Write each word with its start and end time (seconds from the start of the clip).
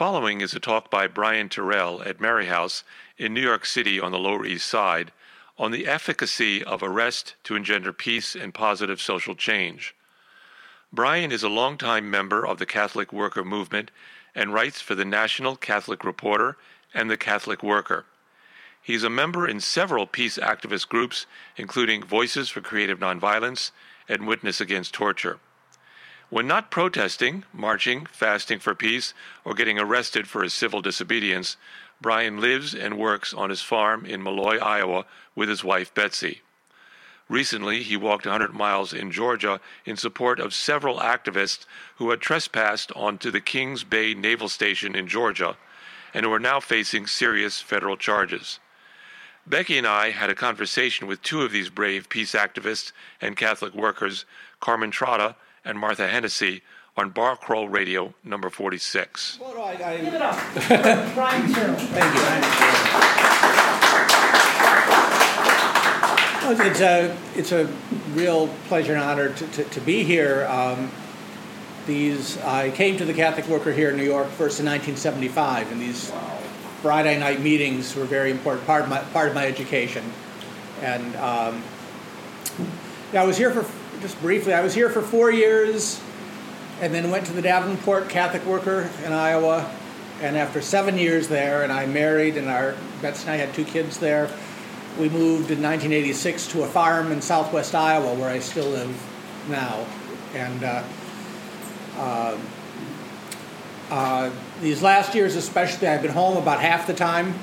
Following 0.00 0.40
is 0.40 0.54
a 0.54 0.60
talk 0.60 0.90
by 0.90 1.06
Brian 1.08 1.50
Terrell 1.50 2.02
at 2.02 2.22
Mary 2.22 2.46
House 2.46 2.84
in 3.18 3.34
New 3.34 3.42
York 3.42 3.66
City 3.66 4.00
on 4.00 4.12
the 4.12 4.18
Lower 4.18 4.46
East 4.46 4.66
Side 4.66 5.12
on 5.58 5.72
the 5.72 5.86
efficacy 5.86 6.64
of 6.64 6.82
arrest 6.82 7.34
to 7.44 7.54
engender 7.54 7.92
peace 7.92 8.34
and 8.34 8.54
positive 8.54 8.98
social 8.98 9.34
change. 9.34 9.94
Brian 10.90 11.30
is 11.30 11.42
a 11.42 11.50
longtime 11.50 12.10
member 12.10 12.46
of 12.46 12.58
the 12.58 12.64
Catholic 12.64 13.12
Worker 13.12 13.44
Movement 13.44 13.90
and 14.34 14.54
writes 14.54 14.80
for 14.80 14.94
the 14.94 15.04
National 15.04 15.54
Catholic 15.54 16.02
Reporter 16.02 16.56
and 16.94 17.10
the 17.10 17.18
Catholic 17.18 17.62
Worker. 17.62 18.06
He 18.80 18.94
is 18.94 19.04
a 19.04 19.10
member 19.10 19.46
in 19.46 19.60
several 19.60 20.06
peace 20.06 20.38
activist 20.38 20.88
groups, 20.88 21.26
including 21.58 22.04
Voices 22.04 22.48
for 22.48 22.62
Creative 22.62 22.98
Nonviolence 22.98 23.70
and 24.08 24.26
Witness 24.26 24.62
Against 24.62 24.94
Torture. 24.94 25.40
When 26.30 26.46
not 26.46 26.70
protesting, 26.70 27.44
marching, 27.52 28.06
fasting 28.06 28.60
for 28.60 28.72
peace, 28.76 29.14
or 29.44 29.52
getting 29.52 29.80
arrested 29.80 30.28
for 30.28 30.44
his 30.44 30.54
civil 30.54 30.80
disobedience, 30.80 31.56
Brian 32.00 32.40
lives 32.40 32.72
and 32.72 32.96
works 32.96 33.34
on 33.34 33.50
his 33.50 33.62
farm 33.62 34.06
in 34.06 34.22
Maloy, 34.22 34.58
Iowa, 34.58 35.06
with 35.34 35.48
his 35.48 35.64
wife 35.64 35.92
Betsy. 35.92 36.42
Recently, 37.28 37.82
he 37.82 37.96
walked 37.96 38.26
100 38.26 38.54
miles 38.54 38.92
in 38.92 39.10
Georgia 39.10 39.60
in 39.84 39.96
support 39.96 40.38
of 40.38 40.54
several 40.54 40.98
activists 40.98 41.66
who 41.96 42.10
had 42.10 42.20
trespassed 42.20 42.92
onto 42.94 43.32
the 43.32 43.40
Kings 43.40 43.82
Bay 43.82 44.14
Naval 44.14 44.48
Station 44.48 44.94
in 44.94 45.08
Georgia 45.08 45.56
and 46.14 46.24
who 46.24 46.32
are 46.32 46.40
now 46.40 46.60
facing 46.60 47.08
serious 47.08 47.60
federal 47.60 47.96
charges. 47.96 48.60
Becky 49.46 49.78
and 49.78 49.86
I 49.86 50.10
had 50.10 50.30
a 50.30 50.34
conversation 50.36 51.08
with 51.08 51.22
two 51.22 51.42
of 51.42 51.50
these 51.50 51.70
brave 51.70 52.08
peace 52.08 52.34
activists 52.34 52.92
and 53.20 53.36
Catholic 53.36 53.74
workers, 53.74 54.24
Carmen 54.60 54.92
Trotta 54.92 55.34
and 55.64 55.78
Martha 55.78 56.08
Hennessy, 56.08 56.62
on 56.96 57.10
Bar 57.10 57.36
Crawl 57.36 57.68
Radio 57.68 58.14
number 58.24 58.50
46. 58.50 59.38
Well, 59.40 59.62
I, 59.62 59.72
I, 59.72 59.96
Give 59.98 60.14
it 60.14 60.22
up. 60.22 60.34
Brian 61.14 61.52
Terrell. 61.52 61.76
Thank 61.76 62.14
you. 62.14 62.20
Well, 66.42 66.68
It's 66.68 66.80
a, 66.80 67.16
it's 67.36 67.52
a 67.52 67.66
real 68.12 68.48
pleasure 68.66 68.94
and 68.94 69.02
honor 69.02 69.32
to, 69.32 69.46
to, 69.46 69.64
to 69.64 69.80
be 69.80 70.02
here. 70.02 70.46
Um, 70.46 70.90
these, 71.86 72.38
I 72.38 72.70
came 72.70 72.96
to 72.98 73.04
the 73.04 73.14
Catholic 73.14 73.46
Worker 73.46 73.72
here 73.72 73.90
in 73.90 73.96
New 73.96 74.04
York 74.04 74.28
first 74.28 74.60
in 74.60 74.66
1975, 74.66 75.72
and 75.72 75.80
these 75.80 76.12
Friday 76.82 77.18
night 77.18 77.40
meetings 77.40 77.94
were 77.94 78.02
a 78.02 78.06
very 78.06 78.30
important 78.30 78.66
part 78.66 78.82
of 78.82 78.88
my, 78.88 78.98
part 78.98 79.28
of 79.28 79.34
my 79.34 79.46
education. 79.46 80.04
And 80.82 81.14
um, 81.16 81.62
yeah, 83.12 83.22
I 83.22 83.26
was 83.26 83.36
here 83.36 83.50
for, 83.50 83.62
just 84.00 84.20
briefly, 84.20 84.54
I 84.54 84.62
was 84.62 84.74
here 84.74 84.88
for 84.88 85.02
four 85.02 85.30
years 85.30 86.00
and 86.80 86.94
then 86.94 87.10
went 87.10 87.26
to 87.26 87.32
the 87.32 87.42
Davenport 87.42 88.08
Catholic 88.08 88.44
Worker 88.46 88.88
in 89.04 89.12
Iowa. 89.12 89.70
And 90.22 90.36
after 90.36 90.60
seven 90.60 90.98
years 90.98 91.28
there, 91.28 91.62
and 91.62 91.72
I 91.72 91.86
married, 91.86 92.36
and 92.36 92.48
our 92.48 92.76
Betsy 93.02 93.22
and 93.22 93.30
I 93.32 93.36
had 93.36 93.54
two 93.54 93.64
kids 93.64 93.98
there, 93.98 94.30
we 94.98 95.08
moved 95.08 95.50
in 95.50 95.62
1986 95.62 96.48
to 96.48 96.62
a 96.62 96.66
farm 96.66 97.12
in 97.12 97.22
southwest 97.22 97.74
Iowa 97.74 98.14
where 98.14 98.28
I 98.28 98.38
still 98.38 98.68
live 98.68 99.46
now. 99.48 99.86
And 100.34 100.64
uh, 100.64 100.82
uh, 101.96 102.38
uh, 103.90 104.30
these 104.60 104.82
last 104.82 105.14
years, 105.14 105.36
especially, 105.36 105.88
I've 105.88 106.02
been 106.02 106.10
home 106.10 106.36
about 106.36 106.60
half 106.60 106.86
the 106.86 106.94
time. 106.94 107.34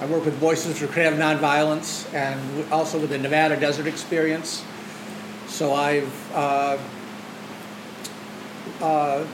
I 0.00 0.06
work 0.06 0.24
with 0.24 0.34
Voices 0.34 0.78
for 0.78 0.86
Creative 0.86 1.18
Nonviolence 1.18 2.12
and 2.14 2.72
also 2.72 2.98
with 2.98 3.10
the 3.10 3.18
Nevada 3.18 3.58
Desert 3.58 3.86
Experience. 3.86 4.64
So 5.60 5.74
I've 5.74 6.32
uh, 6.34 6.78
uh, 8.80 9.26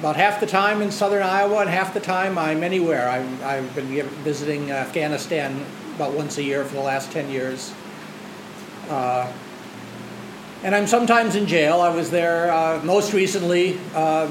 about 0.00 0.16
half 0.16 0.38
the 0.38 0.46
time 0.46 0.82
in 0.82 0.90
southern 0.90 1.22
Iowa 1.22 1.60
and 1.60 1.70
half 1.70 1.94
the 1.94 2.00
time 2.00 2.36
I'm 2.36 2.62
anywhere. 2.62 3.08
I've, 3.08 3.42
I've 3.42 3.74
been 3.74 3.88
visiting 4.22 4.70
Afghanistan 4.70 5.64
about 5.94 6.12
once 6.12 6.36
a 6.36 6.42
year 6.42 6.62
for 6.66 6.74
the 6.74 6.82
last 6.82 7.10
10 7.12 7.30
years. 7.30 7.72
Uh, 8.90 9.32
and 10.62 10.74
I'm 10.74 10.86
sometimes 10.86 11.36
in 11.36 11.46
jail. 11.46 11.80
I 11.80 11.88
was 11.88 12.10
there 12.10 12.52
uh, 12.52 12.82
most 12.84 13.14
recently 13.14 13.80
uh, 13.94 14.30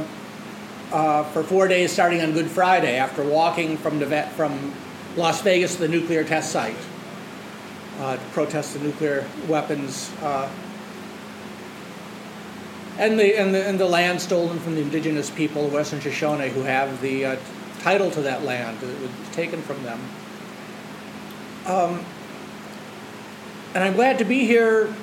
uh, 0.91 1.23
for 1.23 1.41
four 1.41 1.67
days 1.67 1.91
starting 1.91 2.21
on 2.21 2.33
Good 2.33 2.51
Friday 2.51 2.97
after 2.97 3.23
walking 3.23 3.77
from, 3.77 3.99
from 4.35 4.75
Las 5.15 5.41
Vegas 5.41 5.73
to 5.73 5.81
the 5.81 5.87
nuclear 5.87 6.23
test 6.23 6.51
site 6.51 6.77
to 7.97 8.19
protest 8.31 8.75
the 8.75 8.79
nuclear 8.81 9.27
weapons 9.47 10.11
and 13.01 13.19
the, 13.19 13.35
and 13.35 13.53
the, 13.53 13.67
and 13.67 13.79
the 13.79 13.87
land 13.87 14.21
stolen 14.21 14.59
from 14.59 14.75
the 14.75 14.81
indigenous 14.81 15.31
people 15.31 15.67
Western 15.69 15.99
Shoshone 15.99 16.49
who 16.49 16.61
have 16.61 17.01
the 17.01 17.25
uh, 17.25 17.35
title 17.79 18.11
to 18.11 18.21
that 18.21 18.43
land 18.43 18.79
that 18.79 19.01
was 19.01 19.09
taken 19.31 19.59
from 19.63 19.81
them. 19.81 19.99
Um, 21.65 22.05
and 23.73 23.83
I'm 23.83 23.93
glad 23.93 24.19
to 24.19 24.23
be 24.23 24.45
here 24.45 24.93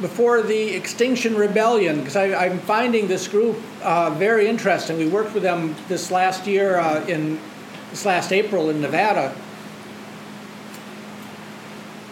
before 0.00 0.40
the 0.40 0.74
Extinction 0.74 1.36
Rebellion 1.36 1.98
because 1.98 2.16
I'm 2.16 2.60
finding 2.60 3.08
this 3.08 3.28
group 3.28 3.58
uh, 3.82 4.10
very 4.10 4.48
interesting. 4.48 4.96
We 4.96 5.06
worked 5.06 5.34
with 5.34 5.42
them 5.42 5.76
this 5.88 6.10
last 6.10 6.46
year 6.46 6.78
uh, 6.78 7.04
in 7.06 7.38
this 7.90 8.06
last 8.06 8.32
April 8.32 8.70
in 8.70 8.80
Nevada. 8.80 9.36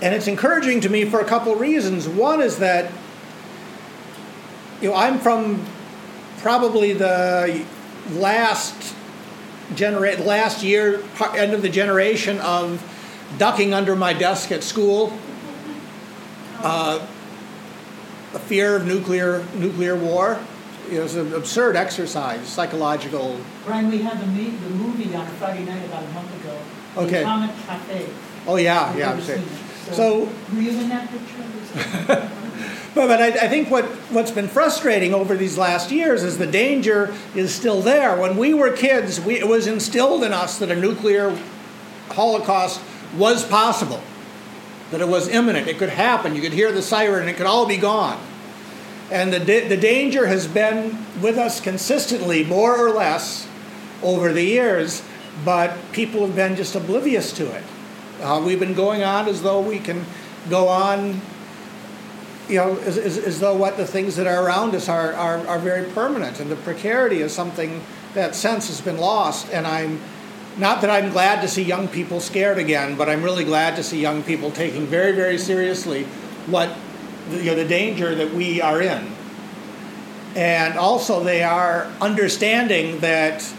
And 0.03 0.15
it's 0.15 0.29
encouraging 0.29 0.83
to 0.83 0.91
me 0.91 1.07
for 1.07 1.21
a 1.21 1.25
couple 1.25 1.55
reasons. 1.55 2.07
One 2.07 2.43
is 2.43 2.59
that 2.59 2.91
you 4.81 4.91
know, 4.91 4.95
I'm 4.95 5.19
from 5.19 5.65
probably 6.39 6.93
the 6.93 7.65
last 8.13 8.95
genera- 9.75 10.17
last 10.17 10.63
year, 10.63 11.03
end 11.37 11.53
of 11.55 11.63
the 11.63 11.69
generation 11.69 12.39
of 12.41 12.83
ducking 13.39 13.73
under 13.75 13.97
my 13.97 14.13
desk 14.13 14.53
at 14.53 14.63
school. 14.63 15.13
Uh, 16.63 17.05
the 18.33 18.39
fear 18.41 18.77
of 18.77 18.87
nuclear 18.87 19.45
nuclear 19.55 19.97
war. 19.97 20.39
It 20.91 20.99
was 21.01 21.15
an 21.17 21.33
absurd 21.35 21.77
exercise, 21.77 22.47
psychological. 22.47 23.41
Brian, 23.65 23.91
we 23.91 23.99
had 24.03 24.21
the, 24.21 24.27
me- 24.27 24.51
the 24.51 24.71
movie 24.71 25.15
on 25.15 25.27
a 25.27 25.31
Friday 25.31 25.65
night 25.65 25.83
about 25.87 26.03
a 26.05 26.09
month 26.09 26.41
ago. 26.43 26.59
Okay. 26.99 27.11
The 27.11 27.21
Atomic 27.21 27.57
Cafe. 27.67 28.07
Oh 28.47 28.57
yeah, 28.57 28.95
yeah. 28.97 29.13
I'm 29.13 29.21
saying. 29.23 29.43
it. 29.43 29.95
So 29.95 30.29
were 30.53 30.61
you 30.61 30.71
in 30.71 30.89
that 30.91 31.09
picture? 31.11 32.31
But, 32.95 33.09
but 33.09 33.21
I, 33.21 33.27
I, 33.27 33.49
think 33.49 33.71
what, 33.71 33.85
what's 34.11 34.31
been 34.31 34.47
frustrating 34.47 35.15
over 35.15 35.37
these 35.37 35.59
last 35.59 35.91
years 35.91 36.23
is 36.23 36.39
the 36.39 36.47
danger 36.47 37.13
is 37.35 37.53
still 37.53 37.81
there. 37.81 38.17
When 38.17 38.37
we 38.37 38.55
were 38.55 38.71
kids, 38.71 39.21
we, 39.21 39.39
it 39.39 39.49
was 39.49 39.67
instilled 39.67 40.23
in 40.23 40.33
us 40.33 40.59
that 40.59 40.71
a 40.71 40.77
nuclear 40.77 41.37
holocaust 42.11 42.81
was 43.17 43.45
possible, 43.45 44.01
that 44.91 45.01
it 45.01 45.09
was 45.09 45.29
imminent, 45.29 45.67
it 45.67 45.79
could 45.79 45.89
happen, 45.89 46.35
you 46.35 46.43
could 46.43 46.53
hear 46.53 46.71
the 46.71 46.83
siren, 46.83 47.29
it 47.29 47.37
could 47.37 47.47
all 47.47 47.67
be 47.67 47.77
gone. 47.77 48.21
And 49.11 49.33
the, 49.33 49.39
the 49.39 49.77
danger 49.77 50.27
has 50.27 50.47
been 50.47 51.05
with 51.21 51.37
us 51.37 51.61
consistently, 51.61 52.45
more 52.45 52.77
or 52.77 52.91
less, 52.91 53.49
over 54.03 54.33
the 54.33 54.43
years, 54.43 55.03
but 55.45 55.77
people 55.93 56.27
have 56.27 56.37
been 56.37 56.57
just 56.57 56.75
oblivious 56.75 57.33
to 57.33 57.51
it. 57.55 57.65
Uh, 58.21 58.43
we've 58.45 58.61
been 58.61 58.75
going 58.75 59.03
on 59.03 59.29
as 59.29 59.43
though 59.43 59.61
we 59.61 59.79
can 59.79 60.05
go 60.49 60.69
on 60.69 61.21
you 62.49 62.57
know, 62.57 62.77
as, 62.81 62.99
as, 62.99 63.19
as, 63.19 63.41
though 63.41 63.57
what 63.57 63.77
the 63.77 63.87
things 63.87 64.17
that 64.17 64.27
are 64.27 64.45
around 64.45 64.75
us 64.75 64.89
are, 64.89 65.13
are, 65.15 65.39
are 65.47 65.59
very 65.59 65.91
permanent. 65.93 66.41
And 66.41 66.51
the 66.51 66.57
precarity 66.57 67.23
is 67.23 67.33
something 67.33 67.83
that 68.15 68.35
sense 68.35 68.69
has 68.69 68.81
been 68.81 68.99
lost. 68.99 69.51
And 69.51 69.67
I'm 69.67 70.01
not 70.59 70.83
that 70.83 70.91
I'm 70.91 71.11
glad 71.11 71.41
to 71.41 71.49
see 71.49 71.63
young 71.63 71.89
people 71.89 72.21
scared 72.21 72.59
again, 72.59 72.97
but 72.97 73.09
I'm 73.09 73.23
really 73.23 73.45
glad 73.45 73.77
to 73.77 73.83
see 73.83 74.01
young 74.01 74.23
people 74.23 74.51
taking 74.51 74.87
very, 74.87 75.13
very 75.13 75.39
seriously 75.39 76.05
what 76.47 76.77
you 77.31 77.45
know, 77.45 77.55
the 77.55 77.65
danger 77.65 78.15
that 78.15 78.33
we 78.33 78.61
are 78.61 78.81
in. 78.83 79.11
And 80.37 80.77
also, 80.79 81.23
they 81.23 81.43
are 81.43 81.87
understanding 82.01 83.01
that 83.01 83.53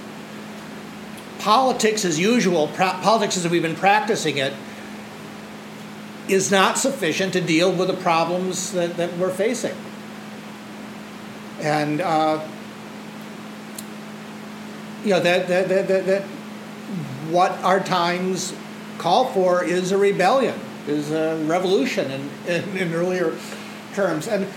politics 1.40 2.06
as 2.06 2.20
usual, 2.20 2.68
politics 2.68 3.38
as 3.38 3.48
we've 3.48 3.62
been 3.62 3.76
practicing 3.76 4.38
it, 4.38 4.54
is 6.28 6.52
not 6.52 6.78
sufficient 6.78 7.34
to 7.34 7.42
deal 7.42 7.72
with 7.72 7.88
the 7.88 7.94
problems 7.96 8.72
that, 8.72 8.98
that 8.98 9.18
we're 9.18 9.30
facing. 9.30 9.76
And, 11.62 12.02
uh, 12.02 12.46
you 15.04 15.12
know, 15.12 15.20
that, 15.20 15.48
that, 15.48 15.70
that, 15.70 15.88
that, 15.88 16.06
that 16.06 16.24
what 17.30 17.52
our 17.64 17.80
times 17.80 18.54
call 18.98 19.32
for 19.34 19.64
is 19.64 19.92
a 19.92 19.98
rebellion, 19.98 20.60
is 20.88 21.12
a 21.12 21.38
revolution 21.46 22.10
in, 22.12 22.30
in, 22.48 22.78
in 22.78 22.94
earlier 22.94 23.38
terms. 23.94 24.28
And 24.28 24.48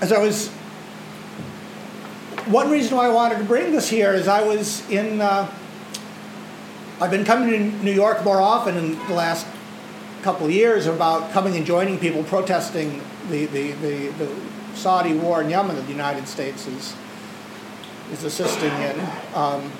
as 0.00 0.12
I 0.12 0.18
was, 0.18 0.48
one 2.46 2.70
reason 2.70 2.96
why 2.96 3.06
I 3.06 3.12
wanted 3.12 3.38
to 3.38 3.44
bring 3.44 3.72
this 3.72 3.88
here 3.88 4.12
is 4.14 4.28
I 4.28 4.42
was 4.42 4.88
in, 4.88 5.20
uh, 5.20 5.52
I've 7.00 7.10
been 7.10 7.24
coming 7.24 7.50
to 7.50 7.84
New 7.84 7.92
York 7.92 8.24
more 8.24 8.40
often 8.40 8.76
in 8.76 8.98
the 9.06 9.14
last 9.14 9.46
couple 10.22 10.46
of 10.46 10.52
years 10.52 10.86
about 10.86 11.32
coming 11.32 11.56
and 11.56 11.64
joining 11.64 11.98
people 11.98 12.22
protesting 12.24 13.02
the, 13.30 13.46
the, 13.46 13.72
the, 13.72 14.08
the 14.08 14.36
Saudi 14.74 15.14
war 15.14 15.42
in 15.42 15.50
Yemen 15.50 15.76
that 15.76 15.82
the 15.82 15.92
United 15.92 16.26
States 16.28 16.66
is, 16.66 16.94
is 18.12 18.24
assisting 18.24 18.72
in. 18.72 19.08
Um, 19.34 19.72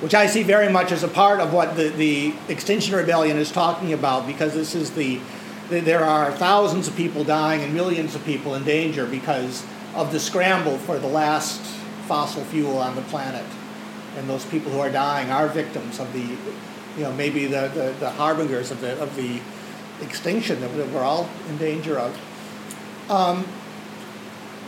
which 0.00 0.14
I 0.14 0.26
see 0.26 0.42
very 0.42 0.70
much 0.70 0.92
as 0.92 1.02
a 1.02 1.08
part 1.08 1.40
of 1.40 1.54
what 1.54 1.76
the, 1.76 1.88
the 1.88 2.34
Extinction 2.48 2.94
Rebellion 2.94 3.38
is 3.38 3.50
talking 3.50 3.94
about, 3.94 4.26
because 4.26 4.52
this 4.52 4.74
is 4.74 4.90
the, 4.90 5.20
the 5.70 5.80
there 5.80 6.04
are 6.04 6.32
thousands 6.32 6.86
of 6.86 6.94
people 6.96 7.24
dying 7.24 7.62
and 7.62 7.72
millions 7.72 8.14
of 8.14 8.22
people 8.24 8.54
in 8.54 8.64
danger 8.64 9.06
because 9.06 9.64
of 9.94 10.12
the 10.12 10.20
scramble 10.20 10.76
for 10.76 10.98
the 10.98 11.06
last 11.06 11.62
fossil 12.06 12.44
fuel 12.44 12.76
on 12.76 12.94
the 12.94 13.02
planet. 13.02 13.46
And 14.18 14.28
those 14.28 14.44
people 14.44 14.70
who 14.70 14.80
are 14.80 14.90
dying 14.90 15.30
are 15.30 15.48
victims 15.48 15.98
of 15.98 16.12
the, 16.12 16.36
you 16.96 17.02
know, 17.02 17.12
maybe 17.12 17.46
the, 17.46 17.68
the, 17.74 17.94
the 18.00 18.10
harbingers 18.10 18.70
of 18.70 18.80
the, 18.80 19.00
of 19.00 19.14
the 19.16 19.40
extinction 20.02 20.60
that 20.60 20.70
we're 20.74 21.02
all 21.02 21.28
in 21.48 21.58
danger 21.58 21.98
of. 21.98 23.10
Um, 23.10 23.46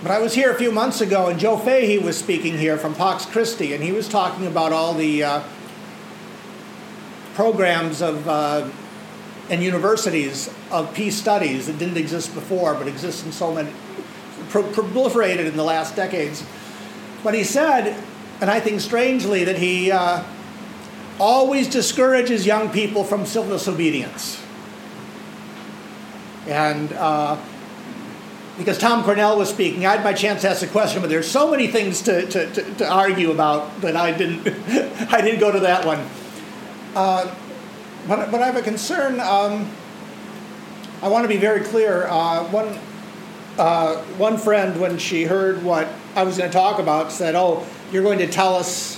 but 0.02 0.12
I 0.12 0.20
was 0.20 0.34
here 0.34 0.52
a 0.52 0.54
few 0.54 0.70
months 0.70 1.00
ago, 1.00 1.28
and 1.28 1.40
Joe 1.40 1.56
Fahey 1.56 1.98
was 1.98 2.16
speaking 2.16 2.56
here 2.56 2.78
from 2.78 2.94
Pax 2.94 3.26
Christi, 3.26 3.74
and 3.74 3.82
he 3.82 3.90
was 3.90 4.08
talking 4.08 4.46
about 4.46 4.72
all 4.72 4.94
the 4.94 5.24
uh, 5.24 5.42
programs 7.34 8.00
of 8.00 8.28
uh, 8.28 8.70
and 9.50 9.62
universities 9.62 10.52
of 10.70 10.92
peace 10.94 11.16
studies 11.16 11.66
that 11.66 11.78
didn't 11.78 11.96
exist 11.96 12.34
before, 12.34 12.74
but 12.74 12.86
exist 12.86 13.24
in 13.24 13.32
so 13.32 13.52
many, 13.52 13.72
pro- 14.50 14.62
proliferated 14.64 15.46
in 15.46 15.56
the 15.56 15.64
last 15.64 15.96
decades. 15.96 16.44
But 17.24 17.34
he 17.34 17.44
said, 17.44 17.96
and 18.40 18.50
I 18.50 18.60
think 18.60 18.80
strangely, 18.80 19.44
that 19.44 19.58
he 19.58 19.90
uh, 19.90 20.22
always 21.18 21.68
discourages 21.68 22.46
young 22.46 22.70
people 22.70 23.04
from 23.04 23.26
civil 23.26 23.50
disobedience. 23.50 24.42
And 26.46 26.92
uh, 26.92 27.38
because 28.56 28.78
Tom 28.78 29.04
Cornell 29.04 29.38
was 29.38 29.50
speaking, 29.50 29.86
I 29.86 29.96
had 29.96 30.04
my 30.04 30.12
chance 30.12 30.42
to 30.42 30.50
ask 30.50 30.62
a 30.62 30.66
question, 30.66 31.00
but 31.00 31.10
there's 31.10 31.30
so 31.30 31.50
many 31.50 31.68
things 31.68 32.02
to, 32.02 32.26
to, 32.26 32.52
to, 32.52 32.74
to 32.74 32.88
argue 32.88 33.30
about 33.30 33.80
that 33.82 33.96
I 33.96 34.16
didn't, 34.16 34.46
I 35.12 35.20
didn't 35.20 35.40
go 35.40 35.52
to 35.52 35.60
that 35.60 35.84
one. 35.84 36.04
Uh, 36.94 37.34
but, 38.08 38.30
but 38.30 38.40
I 38.40 38.46
have 38.46 38.56
a 38.56 38.62
concern. 38.62 39.20
Um, 39.20 39.70
I 41.02 41.08
want 41.08 41.24
to 41.24 41.28
be 41.28 41.36
very 41.36 41.60
clear. 41.60 42.06
Uh, 42.08 42.44
one, 42.48 42.78
uh, 43.58 43.96
one 44.16 44.38
friend, 44.38 44.80
when 44.80 44.98
she 44.98 45.24
heard 45.24 45.62
what 45.62 45.88
I 46.16 46.24
was 46.24 46.38
going 46.38 46.50
to 46.50 46.56
talk 46.56 46.80
about, 46.80 47.12
said, 47.12 47.34
Oh, 47.34 47.66
you're 47.92 48.02
going 48.02 48.18
to 48.18 48.26
tell 48.26 48.56
us 48.56 48.97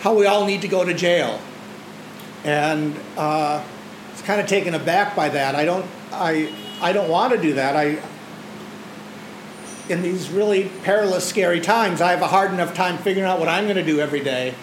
how 0.00 0.14
we 0.14 0.26
all 0.26 0.46
need 0.46 0.62
to 0.62 0.68
go 0.68 0.84
to 0.84 0.94
jail. 0.94 1.40
And 2.44 2.96
uh, 3.16 3.62
I 3.62 4.10
was 4.10 4.22
kind 4.22 4.40
of 4.40 4.46
taken 4.46 4.74
aback 4.74 5.14
by 5.14 5.28
that. 5.28 5.54
I 5.54 5.64
don't, 5.64 5.86
I, 6.10 6.52
I 6.80 6.92
don't 6.92 7.10
want 7.10 7.34
to 7.34 7.40
do 7.40 7.54
that. 7.54 7.76
I, 7.76 8.02
in 9.90 10.02
these 10.02 10.30
really 10.30 10.70
perilous, 10.84 11.28
scary 11.28 11.60
times, 11.60 12.00
I 12.00 12.12
have 12.12 12.22
a 12.22 12.28
hard 12.28 12.52
enough 12.52 12.74
time 12.74 12.96
figuring 12.98 13.28
out 13.28 13.38
what 13.38 13.48
I'm 13.48 13.64
going 13.64 13.76
to 13.76 13.84
do 13.84 14.00
every 14.00 14.20
day 14.20 14.54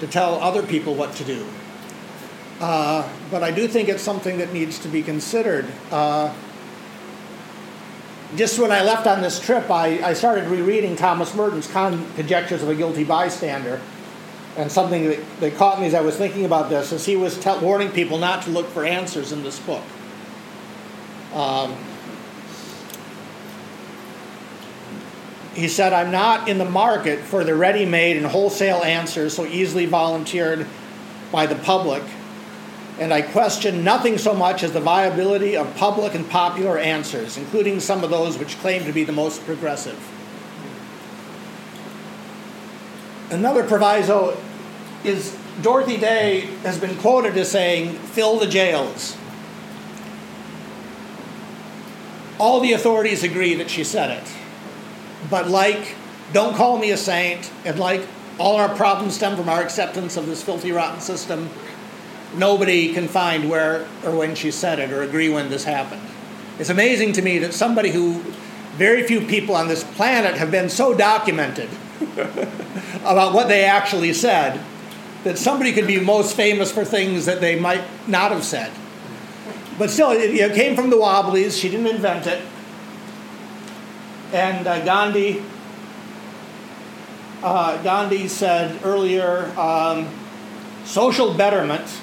to 0.00 0.06
tell 0.06 0.36
other 0.36 0.62
people 0.62 0.94
what 0.94 1.12
to 1.16 1.24
do. 1.24 1.46
Uh, 2.60 3.08
but 3.30 3.42
I 3.42 3.50
do 3.50 3.68
think 3.68 3.88
it's 3.88 4.02
something 4.02 4.38
that 4.38 4.52
needs 4.52 4.78
to 4.80 4.88
be 4.88 5.02
considered. 5.02 5.66
Uh, 5.90 6.34
just 8.36 8.58
when 8.58 8.70
I 8.72 8.82
left 8.82 9.06
on 9.06 9.22
this 9.22 9.40
trip, 9.40 9.70
I, 9.70 10.02
I 10.02 10.12
started 10.12 10.48
rereading 10.48 10.96
Thomas 10.96 11.34
Merton's 11.34 11.70
Con- 11.70 12.10
Conjectures 12.14 12.62
of 12.62 12.68
a 12.68 12.74
Guilty 12.74 13.04
Bystander. 13.04 13.80
And 14.58 14.70
something 14.70 15.08
that, 15.08 15.40
that 15.40 15.54
caught 15.54 15.80
me 15.80 15.86
as 15.86 15.94
I 15.94 16.00
was 16.00 16.16
thinking 16.16 16.44
about 16.44 16.68
this 16.68 16.92
is 16.92 17.06
he 17.06 17.16
was 17.16 17.38
te- 17.38 17.58
warning 17.58 17.90
people 17.90 18.18
not 18.18 18.42
to 18.42 18.50
look 18.50 18.66
for 18.66 18.84
answers 18.84 19.32
in 19.32 19.42
this 19.42 19.58
book. 19.60 19.84
Um, 21.32 21.76
He 25.58 25.66
said, 25.66 25.92
I'm 25.92 26.12
not 26.12 26.48
in 26.48 26.58
the 26.58 26.64
market 26.64 27.18
for 27.18 27.42
the 27.42 27.52
ready 27.52 27.84
made 27.84 28.16
and 28.16 28.24
wholesale 28.24 28.84
answers 28.84 29.34
so 29.34 29.44
easily 29.44 29.86
volunteered 29.86 30.68
by 31.32 31.46
the 31.46 31.56
public, 31.56 32.04
and 33.00 33.12
I 33.12 33.22
question 33.22 33.82
nothing 33.82 34.18
so 34.18 34.34
much 34.34 34.62
as 34.62 34.70
the 34.70 34.80
viability 34.80 35.56
of 35.56 35.74
public 35.74 36.14
and 36.14 36.30
popular 36.30 36.78
answers, 36.78 37.36
including 37.36 37.80
some 37.80 38.04
of 38.04 38.10
those 38.10 38.38
which 38.38 38.56
claim 38.58 38.84
to 38.84 38.92
be 38.92 39.02
the 39.02 39.10
most 39.10 39.44
progressive. 39.44 39.98
Another 43.32 43.64
proviso 43.64 44.40
is 45.04 45.36
Dorothy 45.62 45.96
Day 45.96 46.40
has 46.62 46.78
been 46.78 46.96
quoted 46.96 47.36
as 47.36 47.50
saying, 47.50 47.94
fill 47.94 48.38
the 48.38 48.46
jails. 48.46 49.16
All 52.38 52.60
the 52.60 52.72
authorities 52.72 53.24
agree 53.24 53.54
that 53.54 53.68
she 53.68 53.82
said 53.82 54.10
it. 54.22 54.32
But 55.28 55.48
like, 55.48 55.96
don't 56.32 56.54
call 56.54 56.78
me 56.78 56.90
a 56.90 56.96
saint, 56.96 57.50
and 57.64 57.78
like 57.78 58.06
all 58.38 58.56
our 58.56 58.74
problems 58.76 59.16
stem 59.16 59.36
from 59.36 59.48
our 59.48 59.60
acceptance 59.60 60.16
of 60.16 60.26
this 60.26 60.42
filthy, 60.42 60.70
rotten 60.70 61.00
system, 61.00 61.50
nobody 62.36 62.94
can 62.94 63.08
find 63.08 63.50
where 63.50 63.86
or 64.04 64.14
when 64.16 64.36
she 64.36 64.52
said 64.52 64.78
it 64.78 64.92
or 64.92 65.02
agree 65.02 65.28
when 65.28 65.50
this 65.50 65.64
happened. 65.64 66.02
It's 66.60 66.70
amazing 66.70 67.14
to 67.14 67.22
me 67.22 67.38
that 67.38 67.52
somebody 67.52 67.90
who 67.90 68.20
very 68.76 69.02
few 69.02 69.20
people 69.22 69.56
on 69.56 69.66
this 69.66 69.82
planet 69.82 70.36
have 70.36 70.52
been 70.52 70.68
so 70.68 70.94
documented 70.94 71.68
about 73.00 73.34
what 73.34 73.48
they 73.48 73.64
actually 73.64 74.12
said 74.12 74.60
that 75.24 75.38
somebody 75.38 75.72
could 75.72 75.86
be 75.86 75.98
most 76.00 76.36
famous 76.36 76.70
for 76.70 76.84
things 76.84 77.26
that 77.26 77.40
they 77.40 77.58
might 77.58 77.84
not 78.06 78.30
have 78.30 78.44
said. 78.44 78.72
But 79.78 79.90
still, 79.90 80.10
it, 80.10 80.34
it 80.34 80.54
came 80.54 80.74
from 80.74 80.90
the 80.90 80.96
Wobblies. 80.96 81.58
She 81.58 81.68
didn't 81.68 81.86
invent 81.86 82.26
it. 82.26 82.42
And 84.32 84.66
uh, 84.66 84.84
Gandhi, 84.84 85.42
uh, 87.42 87.82
Gandhi 87.82 88.28
said 88.28 88.78
earlier, 88.84 89.52
um, 89.58 90.08
social 90.84 91.34
betterment 91.34 92.00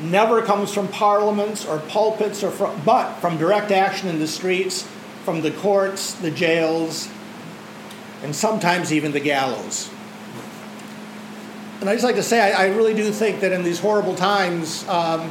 never 0.00 0.42
comes 0.42 0.72
from 0.72 0.88
parliaments 0.88 1.64
or 1.64 1.78
pulpits, 1.78 2.42
or 2.42 2.50
from, 2.50 2.80
but 2.84 3.14
from 3.16 3.38
direct 3.38 3.70
action 3.70 4.08
in 4.08 4.18
the 4.18 4.26
streets, 4.26 4.82
from 5.24 5.42
the 5.42 5.50
courts, 5.50 6.14
the 6.14 6.30
jails, 6.30 7.08
and 8.22 8.34
sometimes 8.34 8.92
even 8.92 9.12
the 9.12 9.20
gallows. 9.20 9.90
And 11.80 11.90
I 11.90 11.94
just 11.94 12.04
like 12.04 12.16
to 12.16 12.22
say, 12.22 12.40
I, 12.40 12.64
I 12.64 12.66
really 12.68 12.94
do 12.94 13.10
think 13.10 13.40
that 13.40 13.52
in 13.52 13.62
these 13.62 13.78
horrible 13.78 14.14
times, 14.14 14.86
um, 14.88 15.30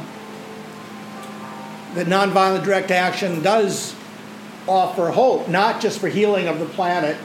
that 1.94 2.06
nonviolent 2.06 2.64
direct 2.64 2.90
action 2.90 3.42
does 3.42 3.94
offer 4.66 5.10
hope, 5.10 5.48
not 5.48 5.80
just 5.80 5.98
for 5.98 6.08
healing 6.08 6.48
of 6.48 6.58
the 6.58 6.66
planet, 6.66 7.16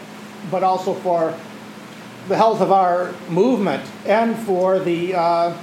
but 0.52 0.64
also 0.64 0.94
for 0.94 1.38
the 2.28 2.36
health 2.36 2.62
of 2.62 2.72
our 2.72 3.14
movement 3.30 3.84
and 4.06 4.38
for 4.38 4.80
the 4.80 5.16
uh, 5.16 5.58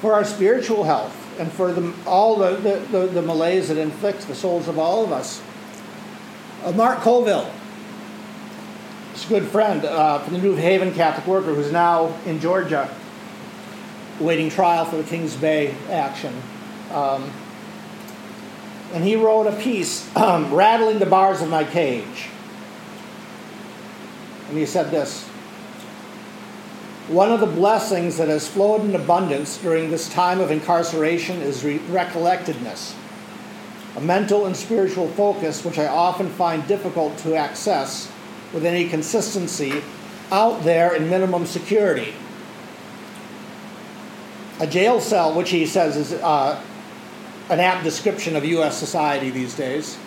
for 0.00 0.14
our 0.14 0.24
spiritual 0.24 0.84
health 0.84 1.14
and 1.40 1.52
for 1.52 1.72
the, 1.72 1.92
all 2.06 2.36
the, 2.36 2.56
the, 2.90 3.06
the, 3.06 3.22
malaise 3.22 3.68
that 3.68 3.76
inflicts 3.76 4.24
the 4.24 4.34
souls 4.34 4.68
of 4.68 4.78
all 4.78 5.04
of 5.04 5.12
us. 5.12 5.42
Uh, 6.64 6.72
Mark 6.72 7.00
Colville, 7.00 7.50
a 9.24 9.28
good 9.28 9.48
friend 9.48 9.84
uh, 9.84 10.18
from 10.18 10.34
the 10.34 10.40
New 10.40 10.54
Haven 10.54 10.92
Catholic 10.94 11.26
Worker, 11.26 11.54
who's 11.54 11.72
now 11.72 12.14
in 12.26 12.40
Georgia, 12.40 12.94
awaiting 14.20 14.50
trial 14.50 14.84
for 14.84 14.96
the 14.96 15.02
Kings 15.04 15.34
Bay 15.34 15.74
action. 15.90 16.34
Um, 16.92 17.32
and 18.92 19.04
he 19.04 19.16
wrote 19.16 19.46
a 19.46 19.56
piece, 19.56 20.14
um, 20.16 20.52
Rattling 20.52 20.98
the 20.98 21.06
Bars 21.06 21.40
of 21.42 21.48
My 21.48 21.64
Cage. 21.64 22.28
And 24.48 24.58
he 24.58 24.66
said 24.66 24.90
this 24.90 25.24
One 27.08 27.30
of 27.30 27.40
the 27.40 27.46
blessings 27.46 28.16
that 28.18 28.28
has 28.28 28.48
flowed 28.48 28.82
in 28.82 28.94
abundance 28.94 29.58
during 29.58 29.90
this 29.90 30.08
time 30.08 30.40
of 30.40 30.50
incarceration 30.50 31.40
is 31.40 31.64
re- 31.64 31.78
recollectedness, 31.78 32.94
a 33.96 34.00
mental 34.00 34.46
and 34.46 34.56
spiritual 34.56 35.08
focus 35.08 35.64
which 35.64 35.78
I 35.78 35.86
often 35.86 36.28
find 36.28 36.66
difficult 36.66 37.16
to 37.18 37.34
access 37.34 38.10
with 38.52 38.64
any 38.64 38.88
consistency 38.88 39.82
out 40.30 40.62
there 40.62 40.94
in 40.94 41.08
minimum 41.08 41.46
security. 41.46 42.14
A 44.60 44.66
jail 44.66 45.00
cell, 45.00 45.34
which 45.34 45.50
he 45.50 45.66
says 45.66 45.96
is 45.96 46.12
uh, 46.12 46.60
an 47.48 47.60
apt 47.60 47.84
description 47.84 48.36
of 48.36 48.44
U.S. 48.44 48.76
society 48.76 49.30
these 49.30 49.54
days. 49.54 49.98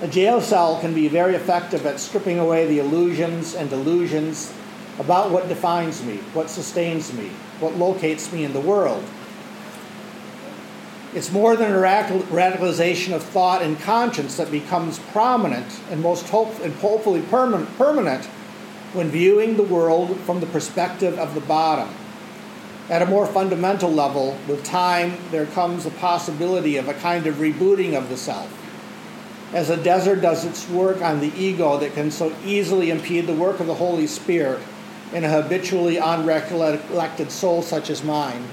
A 0.00 0.06
jail 0.06 0.40
cell 0.40 0.80
can 0.80 0.94
be 0.94 1.08
very 1.08 1.34
effective 1.34 1.84
at 1.86 1.98
stripping 1.98 2.38
away 2.38 2.66
the 2.66 2.78
illusions 2.78 3.54
and 3.54 3.68
delusions 3.68 4.52
about 4.98 5.30
what 5.30 5.48
defines 5.48 6.04
me, 6.04 6.18
what 6.34 6.50
sustains 6.50 7.12
me, 7.12 7.30
what 7.58 7.76
locates 7.76 8.32
me 8.32 8.44
in 8.44 8.52
the 8.52 8.60
world. 8.60 9.02
It's 11.14 11.32
more 11.32 11.56
than 11.56 11.72
a 11.72 11.78
radicalization 11.78 13.14
of 13.14 13.22
thought 13.22 13.62
and 13.62 13.80
conscience 13.80 14.36
that 14.36 14.50
becomes 14.50 14.98
prominent 14.98 15.80
and 15.90 16.02
most 16.02 16.28
hope 16.28 16.60
and 16.60 16.74
hopefully 16.74 17.22
permanent 17.22 18.26
when 18.92 19.08
viewing 19.10 19.56
the 19.56 19.62
world 19.62 20.18
from 20.20 20.40
the 20.40 20.46
perspective 20.46 21.18
of 21.18 21.34
the 21.34 21.40
bottom. 21.40 21.88
At 22.90 23.02
a 23.02 23.06
more 23.06 23.26
fundamental 23.26 23.90
level, 23.90 24.38
with 24.46 24.64
time, 24.64 25.16
there 25.30 25.46
comes 25.46 25.84
the 25.84 25.90
possibility 25.90 26.76
of 26.76 26.88
a 26.88 26.94
kind 26.94 27.26
of 27.26 27.36
rebooting 27.36 27.96
of 27.96 28.08
the 28.08 28.16
self. 28.16 28.54
As 29.52 29.68
the 29.68 29.76
desert 29.78 30.20
does 30.20 30.44
its 30.44 30.68
work 30.68 31.00
on 31.00 31.20
the 31.20 31.32
ego 31.38 31.78
that 31.78 31.94
can 31.94 32.10
so 32.10 32.34
easily 32.44 32.90
impede 32.90 33.26
the 33.26 33.34
work 33.34 33.60
of 33.60 33.66
the 33.66 33.74
Holy 33.74 34.06
Spirit, 34.06 34.60
in 35.12 35.24
a 35.24 35.28
habitually 35.28 35.96
unrecollected 35.96 37.30
soul 37.30 37.62
such 37.62 37.88
as 37.88 38.04
mine. 38.04 38.44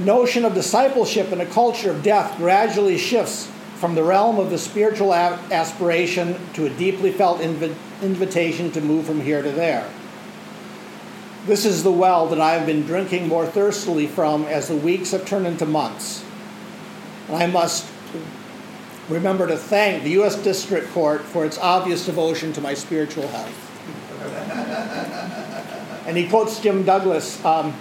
The 0.00 0.06
notion 0.06 0.46
of 0.46 0.54
discipleship 0.54 1.30
in 1.30 1.42
a 1.42 1.46
culture 1.46 1.90
of 1.90 2.02
death 2.02 2.38
gradually 2.38 2.96
shifts 2.96 3.50
from 3.74 3.94
the 3.94 4.02
realm 4.02 4.38
of 4.38 4.48
the 4.48 4.56
spiritual 4.56 5.12
aspiration 5.12 6.40
to 6.54 6.64
a 6.64 6.70
deeply 6.70 7.12
felt 7.12 7.40
inv- 7.40 7.74
invitation 8.00 8.70
to 8.70 8.80
move 8.80 9.04
from 9.04 9.20
here 9.20 9.42
to 9.42 9.50
there. 9.50 9.86
This 11.44 11.66
is 11.66 11.82
the 11.82 11.92
well 11.92 12.26
that 12.28 12.40
I 12.40 12.52
have 12.52 12.64
been 12.64 12.86
drinking 12.86 13.28
more 13.28 13.44
thirstily 13.44 14.06
from 14.06 14.46
as 14.46 14.68
the 14.68 14.76
weeks 14.76 15.10
have 15.10 15.26
turned 15.26 15.46
into 15.46 15.66
months. 15.66 16.24
And 17.28 17.36
I 17.36 17.44
must 17.46 17.86
remember 19.10 19.46
to 19.48 19.56
thank 19.58 20.02
the 20.02 20.12
U.S. 20.12 20.36
District 20.36 20.90
Court 20.92 21.20
for 21.20 21.44
its 21.44 21.58
obvious 21.58 22.06
devotion 22.06 22.54
to 22.54 22.62
my 22.62 22.72
spiritual 22.72 23.28
health. 23.28 23.66
and 26.06 26.16
he 26.16 26.26
quotes 26.26 26.58
Jim 26.58 26.84
Douglas 26.84 27.44
um, 27.44 27.74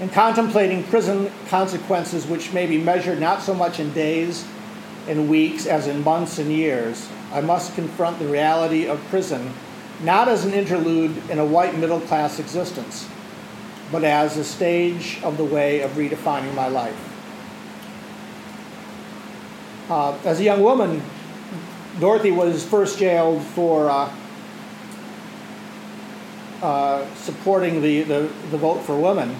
in 0.00 0.08
contemplating 0.08 0.82
prison 0.84 1.30
consequences, 1.48 2.26
which 2.26 2.52
may 2.52 2.66
be 2.66 2.78
measured 2.78 3.20
not 3.20 3.42
so 3.42 3.54
much 3.54 3.78
in 3.78 3.92
days 3.92 4.46
and 5.06 5.28
weeks 5.28 5.66
as 5.66 5.86
in 5.86 6.02
months 6.02 6.38
and 6.38 6.50
years. 6.50 7.08
I 7.32 7.42
must 7.42 7.74
confront 7.74 8.18
the 8.18 8.26
reality 8.26 8.86
of 8.86 8.98
prison 9.08 9.52
not 10.02 10.28
as 10.28 10.46
an 10.46 10.54
interlude 10.54 11.14
in 11.28 11.38
a 11.38 11.44
white 11.44 11.76
middle 11.76 12.00
class 12.00 12.38
existence, 12.38 13.06
but 13.92 14.02
as 14.02 14.38
a 14.38 14.44
stage 14.44 15.20
of 15.22 15.36
the 15.36 15.44
way 15.44 15.82
of 15.82 15.90
redefining 15.92 16.54
my 16.54 16.68
life. 16.68 16.96
Uh, 19.90 20.16
as 20.24 20.40
a 20.40 20.44
young 20.44 20.62
woman, 20.62 21.02
Dorothy 21.98 22.30
was 22.30 22.64
first 22.64 22.98
jailed 22.98 23.42
for 23.42 23.90
uh, 23.90 24.10
uh, 26.62 27.14
supporting 27.16 27.82
the, 27.82 28.02
the, 28.02 28.32
the, 28.50 28.56
vote 28.56 28.80
for 28.82 28.98
women 28.98 29.34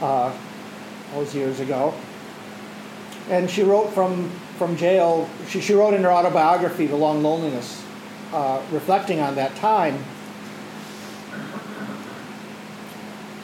uh, 0.00 0.36
those 1.12 1.34
years 1.34 1.60
ago. 1.60 1.94
And 3.30 3.50
she 3.50 3.62
wrote 3.62 3.92
from, 3.92 4.30
from 4.58 4.76
jail, 4.76 5.28
she, 5.48 5.60
she 5.60 5.74
wrote 5.74 5.94
in 5.94 6.02
her 6.02 6.12
autobiography, 6.12 6.86
The 6.86 6.96
Long 6.96 7.22
Loneliness, 7.22 7.84
uh, 8.32 8.62
reflecting 8.70 9.20
on 9.20 9.36
that 9.36 9.54
time. 9.56 10.04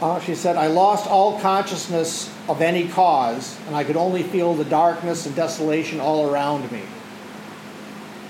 Uh, 0.02 0.18
she 0.20 0.34
said, 0.34 0.56
I 0.56 0.68
lost 0.68 1.06
all 1.06 1.38
consciousness 1.40 2.34
of 2.48 2.62
any 2.62 2.88
cause, 2.88 3.58
and 3.66 3.76
I 3.76 3.84
could 3.84 3.96
only 3.96 4.22
feel 4.22 4.54
the 4.54 4.64
darkness 4.64 5.26
and 5.26 5.36
desolation 5.36 6.00
all 6.00 6.30
around 6.30 6.70
me. 6.72 6.82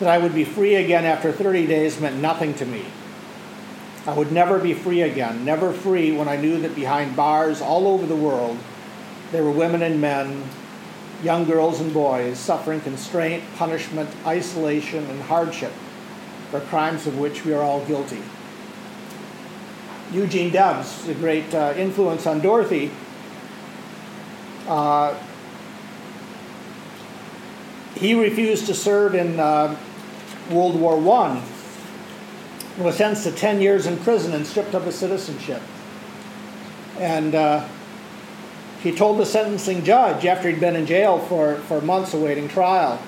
That 0.00 0.09
I 0.09 0.19
would 0.19 0.35
be 0.35 0.45
free 0.45 0.77
again 0.77 1.05
after 1.05 1.31
30 1.31 1.67
days 1.67 2.00
meant 2.00 2.17
nothing 2.17 2.55
to 2.55 2.67
me. 2.67 2.85
I 4.07 4.14
would 4.14 4.33
never 4.33 4.59
be 4.59 4.73
free 4.73 5.02
again, 5.02 5.45
never 5.45 5.73
free 5.73 6.11
when 6.12 6.28
I 6.28 6.37
knew 6.37 6.61
that 6.61 6.75
behind 6.75 7.16
bars 7.16 7.61
all 7.61 7.87
over 7.87 8.07
the 8.07 8.16
world 8.16 8.59
there 9.33 9.45
were 9.45 9.52
women 9.52 9.83
and 9.83 10.00
men, 10.00 10.45
young 11.23 11.45
girls 11.45 11.80
and 11.80 11.92
boys 11.92 12.38
suffering 12.38 12.80
constraint, 12.80 13.45
punishment, 13.57 14.11
isolation, 14.26 15.04
and 15.07 15.23
hardship 15.23 15.73
for 16.50 16.61
crimes 16.61 17.07
of 17.07 17.19
which 17.19 17.45
we 17.45 17.52
are 17.52 17.62
all 17.62 17.85
guilty. 17.85 18.23
Eugene 20.12 20.50
Debs, 20.50 21.07
a 21.09 21.14
great 21.14 21.54
uh, 21.54 21.75
influence 21.76 22.26
on 22.26 22.40
Dorothy, 22.40 22.90
uh, 24.66 25.16
he 27.95 28.14
refused 28.14 28.66
to 28.66 28.75
serve 28.75 29.14
in 29.14 29.38
uh, 29.38 29.76
World 30.50 30.80
War 30.80 30.97
I 30.97 31.40
was 32.79 32.97
sentenced 32.97 33.25
to 33.25 33.33
10 33.33 33.61
years 33.61 33.87
in 33.87 33.99
prison 33.99 34.33
and 34.33 34.47
stripped 34.47 34.75
of 34.75 34.85
his 34.85 34.95
citizenship. 34.95 35.62
And 36.99 37.35
uh, 37.35 37.67
he 38.83 38.93
told 38.93 39.19
the 39.19 39.27
sentencing 39.27 39.85
judge 39.85 40.25
after 40.25 40.49
he'd 40.49 40.61
been 40.61 40.77
in 40.77 40.87
jail 40.87 41.19
for, 41.19 41.57
for 41.57 41.81
months 41.81 42.15
awaiting 42.15 42.49
trial, 42.49 43.00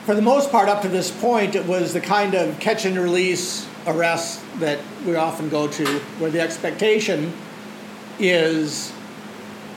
for 0.05 0.15
the 0.15 0.21
most 0.21 0.51
part, 0.51 0.69
up 0.69 0.83
to 0.83 0.89
this 0.91 1.11
point, 1.11 1.55
it 1.55 1.65
was 1.65 1.95
the 1.95 2.03
kind 2.03 2.35
of 2.35 2.61
catch 2.61 2.85
and 2.85 2.99
release 2.99 3.67
arrests 3.87 4.45
that 4.59 4.79
we 5.07 5.17
often 5.17 5.49
go 5.49 5.67
to, 5.69 5.87
where 6.19 6.31
the 6.31 6.41
expectation 6.41 7.33
is 8.18 8.92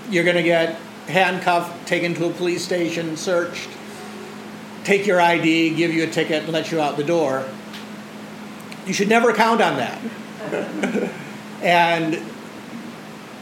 you're 0.10 0.24
going 0.24 0.38
to 0.38 0.43
get 0.43 0.75
handcuffed, 1.08 1.88
taken 1.88 2.13
to 2.15 2.25
a 2.25 2.31
police 2.31 2.63
station, 2.63 3.17
searched, 3.17 3.69
take 4.84 5.05
your 5.05 5.19
ID, 5.19 5.75
give 5.75 5.93
you 5.93 6.03
a 6.03 6.08
ticket, 6.08 6.43
and 6.43 6.53
let 6.53 6.72
you 6.72 6.79
out 6.79 6.98
the 6.98 7.03
door. 7.03 7.46
You 8.86 8.93
should 8.93 9.10
never 9.10 9.34
count 9.34 9.62
on 9.62 9.77
that. 9.77 10.01
and 11.62 12.22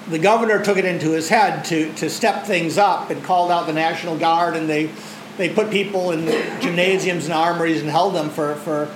the 0.10 0.20
governor 0.20 0.64
took 0.64 0.78
it 0.78 0.86
into 0.86 1.12
his 1.12 1.30
head 1.30 1.66
to, 1.66 1.94
to 1.96 2.10
step 2.10 2.46
things 2.46 2.78
up 2.78 3.10
and 3.10 3.24
called 3.24 3.52
out 3.52 3.68
the 3.68 3.74
National 3.74 4.18
Guard, 4.18 4.56
and 4.56 4.70
they, 4.70 4.90
they 5.38 5.50
put 5.50 5.70
people 5.70 6.12
in 6.12 6.26
gymnasiums 6.62 7.26
and 7.26 7.34
armories 7.34 7.82
and 7.82 7.90
held 7.90 8.16
them 8.16 8.30
for, 8.30 8.56
for 8.56 8.94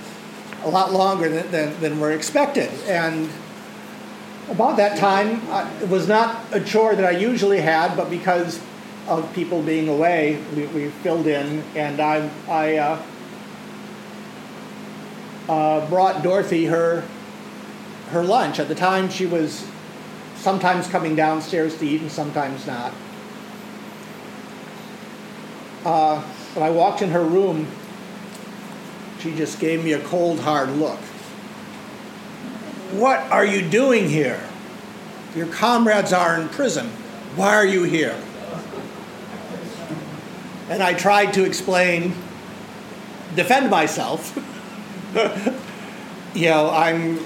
a 0.63 0.69
lot 0.69 0.93
longer 0.93 1.29
than, 1.29 1.51
than, 1.51 1.79
than 1.81 1.99
were 1.99 2.11
expected. 2.11 2.69
And 2.87 3.29
about 4.51 4.77
that 4.77 4.97
time, 4.97 5.41
it 5.81 5.89
was 5.89 6.07
not 6.07 6.41
a 6.51 6.59
chore 6.59 6.95
that 6.95 7.05
I 7.05 7.17
usually 7.17 7.61
had, 7.61 7.95
but 7.95 8.09
because 8.09 8.61
of 9.07 9.33
people 9.33 9.61
being 9.61 9.89
away, 9.89 10.41
we, 10.55 10.67
we 10.67 10.89
filled 10.89 11.27
in, 11.27 11.63
and 11.75 11.99
I, 11.99 12.29
I 12.47 12.77
uh, 12.77 13.01
uh, 15.49 15.89
brought 15.89 16.21
Dorothy 16.21 16.65
her 16.65 17.03
her 18.09 18.23
lunch. 18.23 18.59
At 18.59 18.67
the 18.67 18.75
time, 18.75 19.09
she 19.09 19.25
was 19.25 19.65
sometimes 20.35 20.87
coming 20.87 21.15
downstairs 21.15 21.77
to 21.77 21.87
eat 21.87 22.01
and 22.01 22.11
sometimes 22.11 22.67
not. 22.67 22.93
Uh, 25.85 26.21
when 26.53 26.65
I 26.65 26.69
walked 26.71 27.01
in 27.01 27.11
her 27.11 27.23
room, 27.23 27.67
she 29.19 29.33
just 29.33 29.59
gave 29.59 29.83
me 29.83 29.93
a 29.93 29.99
cold, 29.99 30.41
hard 30.41 30.69
look. 30.71 30.99
What 32.91 33.19
are 33.31 33.45
you 33.45 33.67
doing 33.67 34.09
here? 34.09 34.41
Your 35.35 35.47
comrades 35.47 36.11
are 36.11 36.39
in 36.39 36.49
prison. 36.49 36.87
Why 37.35 37.55
are 37.55 37.65
you 37.65 37.83
here? 37.83 38.21
And 40.69 40.83
I 40.83 40.93
tried 40.93 41.33
to 41.33 41.45
explain, 41.45 42.13
defend 43.35 43.69
myself. 43.69 44.35
you 46.33 46.49
know, 46.49 46.69
I'm 46.69 47.25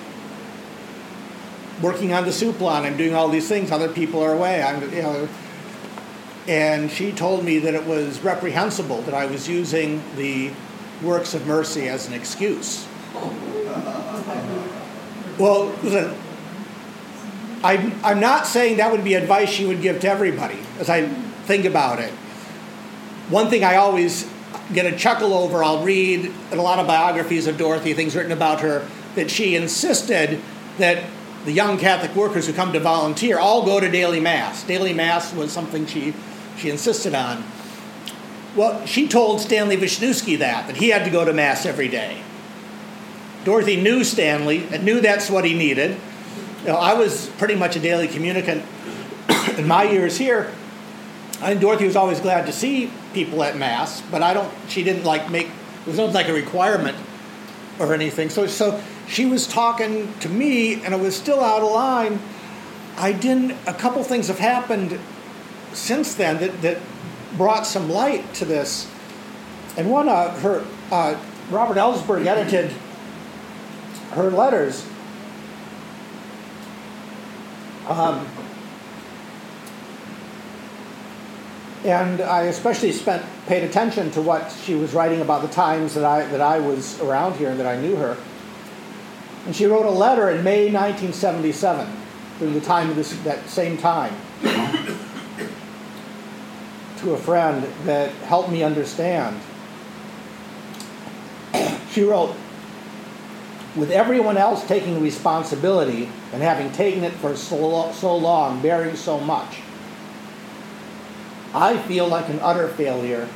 working 1.82 2.14
on 2.14 2.26
the 2.26 2.32
soup 2.32 2.62
line. 2.62 2.86
I'm 2.86 2.98
doing 2.98 3.16
all 3.16 3.30
these 3.30 3.48
things. 3.48 3.72
Other 3.72 3.90
people 3.90 4.22
are 4.24 4.34
away. 4.34 4.62
I'm, 4.62 4.82
you 4.94 5.02
know, 5.02 5.28
and 6.48 6.92
she 6.92 7.12
told 7.12 7.44
me 7.44 7.58
that 7.60 7.74
it 7.74 7.86
was 7.86 8.22
reprehensible 8.22 9.02
that 9.04 9.16
I 9.16 9.26
was 9.26 9.50
using 9.50 10.04
the 10.16 10.52
works 11.02 11.34
of 11.34 11.48
mercy 11.48 11.90
as 11.90 12.08
an 12.08 12.14
excuse. 12.14 12.86
Well, 15.38 15.74
I'm, 17.64 17.94
I'm 18.04 18.20
not 18.20 18.48
saying 18.48 18.78
that 18.78 18.92
would 18.92 19.04
be 19.04 19.16
advice 19.16 19.50
she 19.50 19.66
would 19.66 19.82
give 19.82 20.00
to 20.02 20.08
everybody 20.08 20.60
as 20.80 20.90
I 20.90 21.08
think 21.46 21.66
about 21.66 22.00
it. 22.00 22.12
One 23.30 23.50
thing 23.50 23.64
I 23.64 23.76
always 23.76 24.30
get 24.74 24.86
a 24.86 24.96
chuckle 24.96 25.34
over, 25.34 25.64
I'll 25.64 25.84
read 25.84 26.32
in 26.52 26.58
a 26.58 26.62
lot 26.62 26.80
of 26.80 26.88
biographies 26.88 27.48
of 27.48 27.58
Dorothy, 27.58 27.94
things 27.94 28.16
written 28.16 28.32
about 28.32 28.62
her, 28.62 28.88
that 29.16 29.30
she 29.32 29.56
insisted 29.56 30.42
that 30.78 31.04
the 31.46 31.52
young 31.52 31.78
Catholic 31.78 32.16
workers 32.16 32.48
who 32.48 32.54
come 32.54 32.74
to 32.74 32.80
volunteer 32.80 33.38
all 33.38 33.66
go 33.66 33.80
to 33.80 33.90
daily 33.90 34.20
mass. 34.20 34.64
Daily 34.64 34.94
mass 34.94 35.34
was 35.34 35.52
something 35.52 35.86
she, 35.86 36.14
she 36.58 36.70
insisted 36.70 37.14
on. 37.14 37.44
Well, 38.56 38.86
she 38.86 39.08
told 39.08 39.42
Stanley 39.42 39.78
Vishnewski 39.78 40.40
that, 40.40 40.68
that 40.68 40.78
he 40.78 40.90
had 40.90 41.04
to 41.04 41.12
go 41.12 41.26
to 41.26 41.34
mass 41.34 41.66
every 41.66 41.88
day. 41.88 42.22
Dorothy 43.46 43.80
knew 43.80 44.04
Stanley 44.04 44.68
and 44.72 44.84
knew 44.84 45.00
that's 45.00 45.30
what 45.30 45.46
he 45.46 45.54
needed. 45.54 45.98
You 46.62 46.70
know, 46.70 46.78
I 46.78 46.96
was 46.96 47.28
pretty 47.38 47.54
much 47.54 47.76
a 47.76 47.80
daily 47.80 48.08
communicant 48.08 48.66
in 49.58 49.68
my 49.68 49.84
years 49.84 50.18
here. 50.18 50.52
And 51.42 51.62
Dorothy 51.62 51.86
was 51.86 51.96
always 51.96 52.20
glad 52.20 52.48
to 52.48 52.52
see 52.52 52.92
people 53.14 53.44
at 53.44 53.56
mass, 53.56 54.02
but 54.10 54.24
I 54.24 54.34
don't. 54.34 54.52
She 54.68 54.84
didn't 54.84 55.04
like 55.04 55.30
make. 55.30 55.46
It 55.46 55.88
was 55.88 55.98
not 55.98 56.12
like 56.14 56.28
a 56.28 56.34
requirement 56.34 56.98
or 57.78 57.94
anything. 57.94 58.30
So, 58.30 58.48
so 58.48 58.82
she 59.08 59.26
was 59.26 59.46
talking 59.46 60.12
to 60.22 60.30
me, 60.30 60.84
and 60.84 60.94
it 60.94 61.00
was 61.00 61.16
still 61.16 61.42
out 61.42 61.62
of 61.62 61.72
line. 61.72 62.20
I 62.98 63.12
didn't. 63.12 63.52
A 63.68 63.74
couple 63.74 64.04
things 64.04 64.28
have 64.30 64.40
happened 64.40 64.98
since 65.74 66.16
then 66.16 66.40
that 66.40 66.62
that 66.64 66.80
brought 67.38 67.68
some 67.68 67.92
light 67.92 68.34
to 68.36 68.46
this. 68.46 68.90
And 69.78 69.92
one, 69.92 70.10
uh, 70.10 70.32
her 70.40 70.66
uh, 70.90 71.20
Robert 71.52 71.78
Ellsberg 71.78 72.26
edited 72.26 72.72
her 74.16 74.32
letters. 74.32 74.86
Um, 77.88 78.28
and 81.84 82.22
I 82.22 82.44
especially 82.44 82.92
spent 82.92 83.24
paid 83.46 83.64
attention 83.64 84.10
to 84.12 84.22
what 84.22 84.52
she 84.64 84.74
was 84.74 84.94
writing 84.94 85.22
about 85.22 85.44
the 85.44 85.50
times 85.50 85.94
that 85.94 86.04
I 86.04 86.26
that 86.28 86.42
I 86.42 86.60
was 86.60 87.00
around 87.00 87.36
here 87.36 87.52
and 87.52 87.60
that 87.60 87.68
I 87.68 87.80
knew 87.80 87.96
her. 87.98 88.18
And 89.46 89.56
she 89.56 89.68
wrote 89.68 89.86
a 89.86 89.92
letter 89.92 90.32
in 90.32 90.44
May 90.44 90.72
1977, 90.72 91.88
during 92.40 92.56
the 92.56 92.62
time 92.62 92.90
of 92.90 92.96
this 92.96 93.16
that 93.18 93.48
same 93.48 93.78
time, 93.78 94.16
to 94.42 94.98
a 97.14 97.18
friend 97.18 97.64
that 97.84 98.10
helped 98.24 98.50
me 98.50 98.64
understand. 98.64 99.40
She 101.92 102.04
wrote, 102.04 102.36
with 103.76 103.92
everyone 103.92 104.38
else 104.38 104.66
taking 104.68 105.02
responsibility 105.02 106.10
and 106.32 106.42
having 106.42 106.72
taken 106.72 107.04
it 107.04 107.14
for 107.14 107.36
so, 107.36 107.92
so 107.92 108.16
long, 108.16 108.62
bearing 108.62 108.96
so 108.96 109.20
much, 109.20 109.60
I 111.54 111.78
feel 111.78 112.08
like 112.08 112.30
an 112.30 112.40
utter 112.42 112.68
failure, 112.70 113.28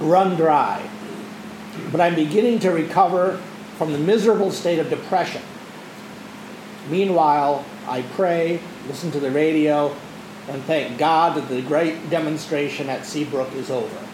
run 0.00 0.36
dry. 0.36 0.88
But 1.90 2.00
I'm 2.00 2.14
beginning 2.14 2.58
to 2.60 2.70
recover 2.70 3.40
from 3.78 3.92
the 3.92 3.98
miserable 3.98 4.50
state 4.50 4.78
of 4.78 4.90
depression. 4.90 5.42
Meanwhile, 6.90 7.64
I 7.86 8.02
pray, 8.02 8.60
listen 8.86 9.10
to 9.12 9.20
the 9.20 9.30
radio, 9.30 9.94
and 10.48 10.62
thank 10.64 10.98
God 10.98 11.36
that 11.36 11.48
the 11.48 11.62
great 11.62 12.10
demonstration 12.10 12.88
at 12.88 13.06
Seabrook 13.06 13.52
is 13.54 13.70
over. 13.70 14.08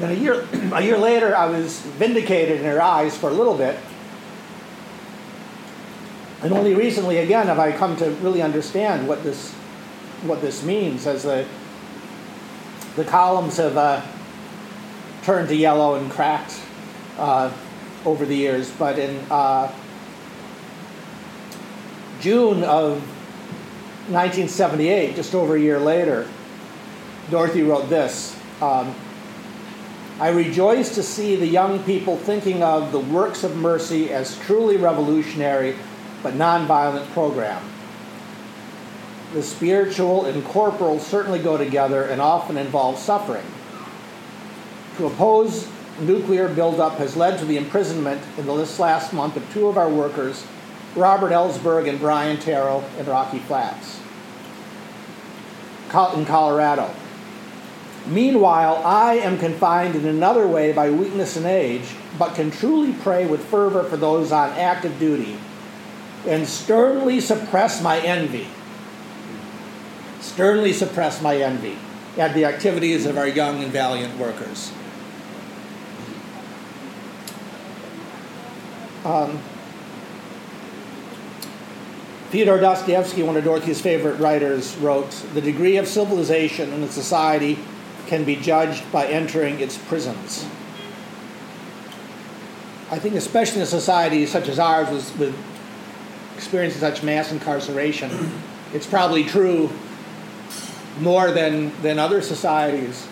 Then 0.00 0.10
a 0.12 0.14
year, 0.14 0.46
a 0.72 0.82
year 0.82 0.98
later, 0.98 1.36
I 1.36 1.46
was 1.46 1.80
vindicated 1.80 2.60
in 2.60 2.64
her 2.66 2.80
eyes 2.80 3.16
for 3.16 3.30
a 3.30 3.32
little 3.32 3.56
bit. 3.56 3.78
And 6.40 6.52
only 6.52 6.74
recently, 6.74 7.18
again, 7.18 7.46
have 7.46 7.58
I 7.58 7.72
come 7.72 7.96
to 7.96 8.10
really 8.22 8.42
understand 8.42 9.08
what 9.08 9.24
this, 9.24 9.52
what 10.22 10.40
this 10.40 10.62
means 10.62 11.06
as 11.06 11.24
the, 11.24 11.44
the 12.94 13.04
columns 13.04 13.56
have 13.56 13.76
uh, 13.76 14.02
turned 15.24 15.48
to 15.48 15.56
yellow 15.56 15.96
and 15.96 16.08
cracked 16.10 16.60
uh, 17.18 17.52
over 18.04 18.24
the 18.24 18.36
years. 18.36 18.70
But 18.70 19.00
in 19.00 19.18
uh, 19.30 19.72
June 22.20 22.62
of 22.62 23.02
1978, 24.10 25.16
just 25.16 25.34
over 25.34 25.56
a 25.56 25.60
year 25.60 25.80
later, 25.80 26.28
Dorothy 27.30 27.62
wrote 27.62 27.90
this. 27.90 28.38
Um, 28.62 28.94
I 30.20 30.30
rejoice 30.30 30.96
to 30.96 31.02
see 31.04 31.36
the 31.36 31.46
young 31.46 31.82
people 31.84 32.16
thinking 32.16 32.62
of 32.62 32.90
the 32.90 32.98
works 32.98 33.44
of 33.44 33.56
mercy 33.56 34.10
as 34.12 34.36
truly 34.40 34.76
revolutionary 34.76 35.76
but 36.24 36.34
nonviolent 36.34 37.06
program. 37.12 37.62
The 39.32 39.44
spiritual 39.44 40.24
and 40.24 40.44
corporal 40.44 40.98
certainly 40.98 41.38
go 41.38 41.56
together 41.56 42.02
and 42.02 42.20
often 42.20 42.56
involve 42.56 42.98
suffering. 42.98 43.46
To 44.96 45.06
oppose 45.06 45.68
nuclear 46.00 46.48
buildup 46.48 46.98
has 46.98 47.16
led 47.16 47.38
to 47.38 47.44
the 47.44 47.56
imprisonment 47.56 48.20
in 48.36 48.46
this 48.46 48.80
last 48.80 49.12
month 49.12 49.36
of 49.36 49.52
two 49.52 49.68
of 49.68 49.78
our 49.78 49.88
workers, 49.88 50.44
Robert 50.96 51.30
Ellsberg 51.30 51.88
and 51.88 52.00
Brian 52.00 52.38
Terrell 52.38 52.82
in 52.98 53.06
Rocky 53.06 53.38
Flats, 53.38 54.00
in 56.16 56.26
Colorado. 56.26 56.92
Meanwhile, 58.06 58.82
I 58.84 59.14
am 59.14 59.38
confined 59.38 59.94
in 59.94 60.06
another 60.06 60.46
way 60.46 60.72
by 60.72 60.90
weakness 60.90 61.36
and 61.36 61.44
age, 61.44 61.94
but 62.18 62.34
can 62.34 62.50
truly 62.50 62.92
pray 62.92 63.26
with 63.26 63.44
fervor 63.44 63.84
for 63.84 63.96
those 63.96 64.32
on 64.32 64.50
active 64.50 64.98
duty 64.98 65.38
and 66.26 66.46
sternly 66.46 67.20
suppress 67.20 67.82
my 67.82 68.00
envy. 68.00 68.46
Sternly 70.20 70.72
suppress 70.72 71.22
my 71.22 71.36
envy 71.36 71.76
at 72.16 72.34
the 72.34 72.44
activities 72.44 73.06
of 73.06 73.16
our 73.16 73.28
young 73.28 73.62
and 73.62 73.72
valiant 73.72 74.18
workers. 74.18 74.72
Um, 79.04 79.38
Fyodor 82.30 82.60
Dostoevsky, 82.60 83.22
one 83.22 83.36
of 83.36 83.44
Dorothy's 83.44 83.80
favorite 83.80 84.18
writers, 84.18 84.76
wrote 84.76 85.10
The 85.32 85.40
degree 85.40 85.76
of 85.76 85.86
civilization 85.86 86.72
in 86.72 86.82
a 86.82 86.88
society 86.88 87.58
can 88.08 88.24
be 88.24 88.34
judged 88.34 88.90
by 88.90 89.06
entering 89.06 89.60
its 89.60 89.78
prisons. 89.78 90.44
I 92.90 92.98
think, 92.98 93.14
especially 93.14 93.58
in 93.58 93.62
a 93.62 93.66
society 93.66 94.24
such 94.26 94.48
as 94.48 94.58
ours, 94.58 94.90
with, 94.90 95.18
with 95.18 95.34
experiencing 96.34 96.80
such 96.80 97.02
mass 97.02 97.30
incarceration, 97.30 98.10
it's 98.74 98.86
probably 98.86 99.24
true 99.24 99.70
more 101.00 101.30
than, 101.30 101.70
than 101.82 101.98
other 101.98 102.22
societies. 102.22 103.06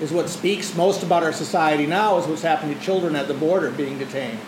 Is 0.00 0.10
what 0.10 0.28
speaks 0.28 0.74
most 0.74 1.04
about 1.04 1.22
our 1.22 1.32
society 1.32 1.86
now 1.86 2.18
is 2.18 2.26
what's 2.26 2.42
happening 2.42 2.76
to 2.76 2.84
children 2.84 3.14
at 3.14 3.28
the 3.28 3.34
border 3.34 3.70
being 3.70 3.98
detained. 3.98 4.40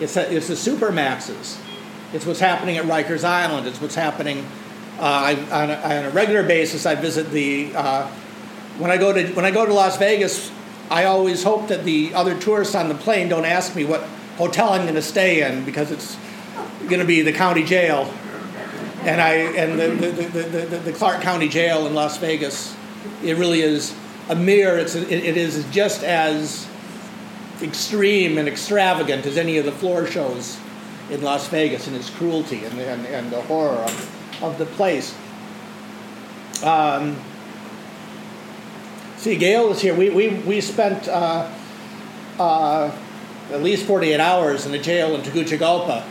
It's, 0.00 0.16
a, 0.16 0.34
it's 0.34 0.48
the 0.48 0.54
supermaxes. 0.54 1.60
It's 2.12 2.26
what's 2.26 2.40
happening 2.40 2.76
at 2.76 2.84
Rikers 2.86 3.22
Island. 3.22 3.68
It's 3.68 3.80
what's 3.80 3.94
happening 3.94 4.44
uh, 4.98 5.02
I, 5.02 5.34
on, 5.52 5.70
a, 5.70 5.74
on, 5.74 6.04
a, 6.06 6.10
regular 6.10 6.42
basis. 6.42 6.86
I 6.86 6.96
visit 6.96 7.30
the 7.30 7.70
uh, 7.74 8.10
when 8.78 8.90
I 8.90 8.96
go 8.96 9.12
to 9.12 9.26
when 9.34 9.44
I 9.44 9.50
go 9.50 9.66
to 9.66 9.72
Las 9.72 9.96
Vegas. 9.98 10.50
I 10.90 11.04
always 11.04 11.42
hope 11.42 11.68
that 11.68 11.84
the 11.84 12.14
other 12.14 12.38
tourists 12.38 12.74
on 12.74 12.88
the 12.88 12.94
plane 12.94 13.28
don't 13.28 13.44
ask 13.44 13.76
me 13.76 13.84
what 13.84 14.00
hotel 14.38 14.70
I'm 14.70 14.84
going 14.84 14.94
to 14.94 15.02
stay 15.02 15.46
in 15.46 15.66
because 15.66 15.90
it's 15.90 16.16
going 16.88 17.00
to 17.00 17.04
be 17.04 17.20
the 17.20 17.32
county 17.32 17.62
jail, 17.62 18.10
and 19.02 19.20
I 19.20 19.34
and 19.34 19.78
the 19.78 19.88
the, 19.88 20.10
the, 20.10 20.66
the, 20.66 20.78
the 20.78 20.92
Clark 20.92 21.20
County 21.20 21.48
Jail 21.48 21.86
in 21.86 21.94
Las 21.94 22.16
Vegas. 22.18 22.74
It 23.22 23.36
really 23.36 23.60
is 23.60 23.94
a 24.30 24.34
mirror. 24.34 24.78
It's 24.78 24.94
it, 24.94 25.10
it 25.10 25.36
is 25.36 25.66
just 25.70 26.02
as 26.02 26.66
extreme 27.62 28.38
and 28.38 28.48
extravagant 28.48 29.26
as 29.26 29.36
any 29.36 29.58
of 29.58 29.64
the 29.64 29.72
floor 29.72 30.06
shows 30.06 30.58
in 31.10 31.22
Las 31.22 31.48
Vegas 31.48 31.88
in 31.88 31.94
its 31.94 32.10
cruelty 32.10 32.64
and, 32.64 32.78
and, 32.78 33.06
and 33.06 33.30
the 33.30 33.40
horror 33.42 33.78
of, 33.78 34.42
of 34.42 34.58
the 34.58 34.66
place. 34.66 35.14
Um, 36.62 37.16
see, 39.28 39.36
Gail 39.36 39.70
is 39.72 39.80
here. 39.82 39.94
We, 39.94 40.08
we, 40.08 40.28
we 40.28 40.60
spent 40.62 41.06
uh, 41.06 41.50
uh, 42.38 42.90
at 43.50 43.62
least 43.62 43.84
48 43.84 44.18
hours 44.20 44.64
in 44.64 44.72
the 44.72 44.78
jail 44.78 45.14
in 45.14 45.20
Tegucigalpa 45.20 46.02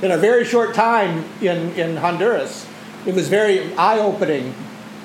in 0.02 0.12
a 0.12 0.16
very 0.16 0.44
short 0.44 0.74
time 0.74 1.24
in, 1.40 1.72
in 1.72 1.96
Honduras. 1.96 2.66
It 3.04 3.16
was 3.16 3.28
very 3.28 3.74
eye 3.74 3.98
opening. 3.98 4.54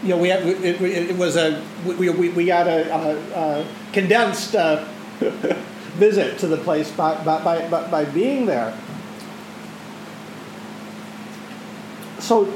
You 0.04 0.10
know, 0.10 0.18
we 0.18 0.30
had, 0.30 0.46
it, 0.46 0.80
it 0.80 1.18
was 1.18 1.36
a 1.36 1.64
we, 1.84 2.10
we, 2.10 2.30
we 2.30 2.46
got 2.46 2.68
a, 2.68 2.94
a, 2.94 3.62
a 3.62 3.68
condensed 3.92 4.54
uh, 4.54 4.86
visit 5.98 6.38
to 6.40 6.48
the 6.48 6.58
place 6.58 6.92
by, 6.92 7.16
by, 7.24 7.68
by, 7.70 7.90
by 7.90 8.06
being 8.06 8.46
there. 8.46 8.78
So, 12.20 12.54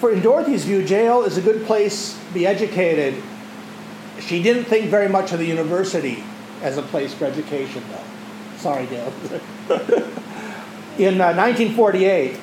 for 0.00 0.10
in 0.10 0.22
Dorothy's 0.22 0.64
view, 0.64 0.82
jail 0.82 1.24
is 1.24 1.36
a 1.36 1.42
good 1.42 1.66
place 1.66 2.18
to 2.28 2.34
be 2.34 2.46
educated. 2.46 3.22
She 4.20 4.42
didn't 4.42 4.64
think 4.64 4.90
very 4.90 5.08
much 5.08 5.32
of 5.32 5.38
the 5.38 5.44
university 5.44 6.24
as 6.62 6.78
a 6.78 6.82
place 6.82 7.12
for 7.12 7.26
education, 7.26 7.84
though. 7.90 8.58
Sorry, 8.58 8.86
Dale. 8.86 9.12
In 10.98 11.20
uh, 11.20 11.32
1948, 11.34 12.38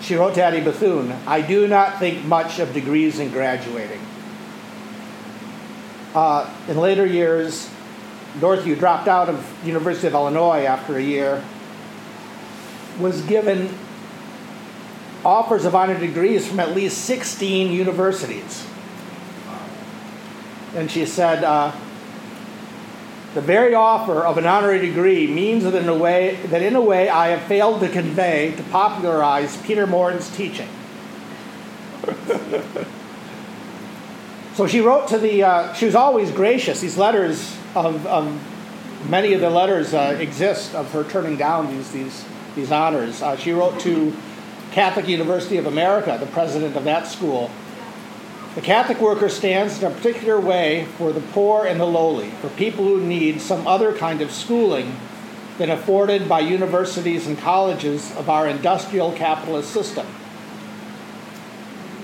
she 0.00 0.14
wrote 0.14 0.34
to 0.34 0.46
Ade 0.46 0.64
Bethune, 0.64 1.12
I 1.26 1.42
do 1.42 1.68
not 1.68 1.98
think 1.98 2.24
much 2.24 2.58
of 2.58 2.72
degrees 2.72 3.18
in 3.18 3.30
graduating. 3.30 4.00
Uh, 6.14 6.52
in 6.68 6.78
later 6.78 7.06
years, 7.06 7.70
Dorothy, 8.40 8.70
who 8.70 8.76
dropped 8.76 9.08
out 9.08 9.28
of 9.28 9.46
University 9.64 10.06
of 10.06 10.14
Illinois 10.14 10.64
after 10.64 10.96
a 10.96 11.02
year, 11.02 11.44
was 12.98 13.22
given 13.22 13.72
offers 15.24 15.64
of 15.64 15.74
honor 15.74 15.98
degrees 15.98 16.46
from 16.46 16.60
at 16.60 16.74
least 16.74 17.04
16 17.04 17.72
universities. 17.72 18.66
And 20.74 20.90
she 20.90 21.04
said, 21.04 21.44
uh, 21.44 21.72
the 23.34 23.40
very 23.40 23.74
offer 23.74 24.24
of 24.24 24.38
an 24.38 24.46
honorary 24.46 24.80
degree 24.80 25.26
means 25.26 25.64
that 25.64 25.74
in 25.74 25.88
a 25.88 25.94
way 25.94 26.36
that 26.46 26.62
in 26.62 26.74
a 26.74 26.80
way 26.80 27.08
I 27.08 27.28
have 27.28 27.42
failed 27.42 27.80
to 27.80 27.88
convey 27.88 28.52
to 28.56 28.62
popularize 28.64 29.56
Peter 29.58 29.86
Maurin's 29.86 30.34
teaching. 30.36 30.68
so 34.54 34.66
she 34.66 34.80
wrote 34.80 35.06
to 35.08 35.18
the. 35.18 35.44
Uh, 35.44 35.72
she 35.74 35.86
was 35.86 35.94
always 35.94 36.32
gracious. 36.32 36.80
These 36.80 36.98
letters 36.98 37.56
of, 37.76 38.04
many 39.08 39.32
of 39.32 39.40
the 39.40 39.50
letters 39.50 39.94
uh, 39.94 40.16
exist 40.18 40.74
of 40.74 40.90
her 40.92 41.04
turning 41.04 41.36
down 41.36 41.68
these 41.68 41.92
these 41.92 42.24
these 42.56 42.72
honors. 42.72 43.22
Uh, 43.22 43.36
she 43.36 43.52
wrote 43.52 43.78
to 43.80 44.12
Catholic 44.72 45.08
University 45.08 45.56
of 45.56 45.66
America, 45.66 46.16
the 46.20 46.26
president 46.26 46.76
of 46.76 46.84
that 46.84 47.06
school, 47.06 47.50
the 48.54 48.60
Catholic 48.60 49.00
worker 49.00 49.28
stands 49.28 49.80
in 49.80 49.90
a 49.90 49.94
particular 49.94 50.40
way 50.40 50.86
for 50.98 51.12
the 51.12 51.20
poor 51.20 51.66
and 51.66 51.78
the 51.78 51.86
lowly, 51.86 52.30
for 52.40 52.48
people 52.50 52.84
who 52.84 53.00
need 53.00 53.40
some 53.40 53.66
other 53.66 53.92
kind 53.92 54.20
of 54.20 54.32
schooling 54.32 54.96
than 55.58 55.70
afforded 55.70 56.28
by 56.28 56.40
universities 56.40 57.26
and 57.26 57.38
colleges 57.38 58.14
of 58.16 58.28
our 58.28 58.48
industrial 58.48 59.12
capitalist 59.12 59.70
system. 59.70 60.06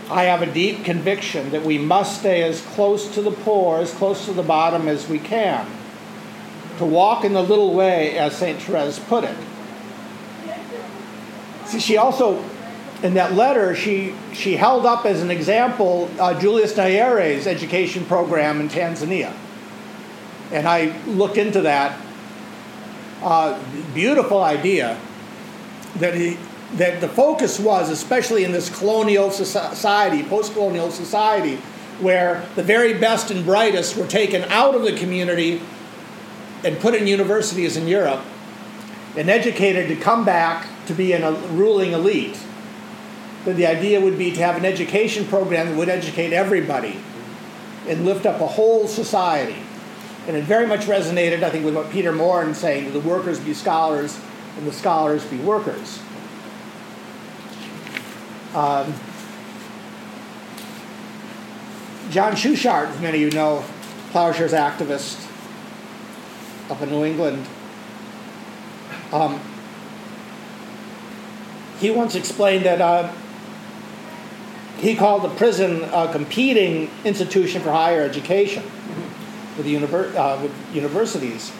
I 0.08 0.24
have 0.24 0.40
a 0.40 0.46
deep 0.46 0.84
conviction 0.84 1.50
that 1.50 1.64
we 1.64 1.78
must 1.78 2.20
stay 2.20 2.44
as 2.44 2.60
close 2.60 3.12
to 3.14 3.22
the 3.22 3.32
poor, 3.32 3.80
as 3.80 3.92
close 3.92 4.24
to 4.26 4.32
the 4.32 4.42
bottom 4.44 4.86
as 4.86 5.08
we 5.08 5.18
can, 5.18 5.66
to 6.78 6.84
walk 6.84 7.24
in 7.24 7.32
the 7.32 7.42
little 7.42 7.74
way, 7.74 8.16
as 8.18 8.36
St. 8.36 8.62
Therese 8.62 9.00
put 9.00 9.24
it. 9.24 9.36
See, 11.64 11.80
she 11.80 11.96
also 11.96 12.44
in 13.02 13.14
that 13.14 13.34
letter, 13.34 13.74
she, 13.74 14.14
she 14.32 14.56
held 14.56 14.86
up 14.86 15.04
as 15.04 15.22
an 15.22 15.30
example 15.30 16.10
uh, 16.18 16.38
Julius 16.38 16.72
Nyerere's 16.74 17.46
education 17.46 18.04
program 18.04 18.60
in 18.60 18.68
Tanzania. 18.68 19.34
And 20.50 20.66
I 20.66 20.96
looked 21.06 21.36
into 21.36 21.62
that. 21.62 22.00
Uh, 23.22 23.58
beautiful 23.94 24.42
idea 24.42 24.98
that, 25.96 26.14
he, 26.14 26.38
that 26.74 27.00
the 27.00 27.08
focus 27.08 27.58
was, 27.58 27.90
especially 27.90 28.44
in 28.44 28.52
this 28.52 28.76
colonial 28.78 29.30
society, 29.30 30.22
post 30.22 30.52
colonial 30.52 30.90
society, 30.90 31.56
where 32.00 32.46
the 32.56 32.62
very 32.62 32.94
best 32.94 33.30
and 33.30 33.44
brightest 33.44 33.96
were 33.96 34.06
taken 34.06 34.42
out 34.44 34.74
of 34.74 34.82
the 34.82 34.92
community 34.92 35.60
and 36.62 36.78
put 36.78 36.94
in 36.94 37.06
universities 37.06 37.76
in 37.76 37.88
Europe 37.88 38.22
and 39.16 39.30
educated 39.30 39.88
to 39.88 39.96
come 39.96 40.24
back 40.24 40.68
to 40.86 40.92
be 40.92 41.12
in 41.12 41.22
a 41.22 41.32
ruling 41.32 41.92
elite 41.92 42.38
that 43.46 43.56
the 43.56 43.66
idea 43.66 44.00
would 44.00 44.18
be 44.18 44.32
to 44.32 44.40
have 44.42 44.56
an 44.56 44.64
education 44.64 45.24
program 45.24 45.68
that 45.68 45.76
would 45.76 45.88
educate 45.88 46.32
everybody 46.32 46.98
and 47.88 48.04
lift 48.04 48.26
up 48.26 48.40
a 48.40 48.46
whole 48.46 48.88
society. 48.88 49.56
And 50.26 50.36
it 50.36 50.42
very 50.42 50.66
much 50.66 50.80
resonated, 50.80 51.44
I 51.44 51.50
think, 51.50 51.64
with 51.64 51.76
what 51.76 51.88
Peter 51.90 52.10
Maurin 52.10 52.54
saying, 52.54 52.92
the 52.92 53.00
workers 53.00 53.38
be 53.38 53.54
scholars 53.54 54.18
and 54.58 54.66
the 54.66 54.72
scholars 54.72 55.24
be 55.24 55.36
workers. 55.38 56.00
Um, 58.52 58.92
John 62.10 62.34
Schuchardt, 62.34 62.88
as 62.88 63.00
many 63.00 63.22
of 63.22 63.32
you 63.32 63.38
know, 63.38 63.64
Plowshares 64.10 64.52
activist 64.52 65.30
up 66.68 66.82
in 66.82 66.90
New 66.90 67.04
England, 67.04 67.46
um, 69.12 69.40
he 71.78 71.90
once 71.90 72.16
explained 72.16 72.64
that 72.64 72.80
uh, 72.80 73.12
he 74.78 74.94
called 74.94 75.22
the 75.22 75.30
prison 75.30 75.84
a 75.92 76.10
competing 76.12 76.90
institution 77.04 77.62
for 77.62 77.72
higher 77.72 78.02
education 78.02 78.62
with, 79.56 79.66
univer- 79.66 80.14
uh, 80.14 80.48
universities. 80.72 81.52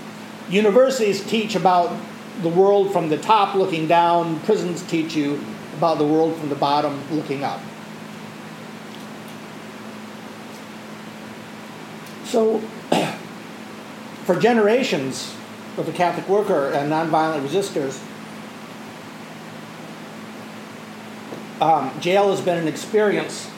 Universities 0.50 1.24
teach 1.24 1.55
about 1.55 1.96
the 2.42 2.48
world 2.48 2.92
from 2.92 3.09
the 3.09 3.16
top 3.16 3.55
looking 3.55 3.88
down, 3.88 4.38
prisons 4.40 4.83
teach 4.83 5.16
you 5.16 5.42
about 5.79 5.98
the 5.98 6.07
world 6.07 6.37
from 6.37 6.48
the 6.48 6.55
bottom 6.55 7.00
looking 7.11 7.42
up. 7.42 7.61
So, 12.24 12.61
for 14.24 14.38
generations 14.38 15.35
of 15.79 15.87
the 15.87 15.92
Catholic 15.92 16.29
worker 16.29 16.70
and 16.70 16.92
nonviolent 16.92 17.46
resistors, 17.46 18.02
um, 21.61 21.99
jail 22.01 22.31
has 22.31 22.40
been 22.40 22.59
an 22.59 22.69
experience 22.69 23.51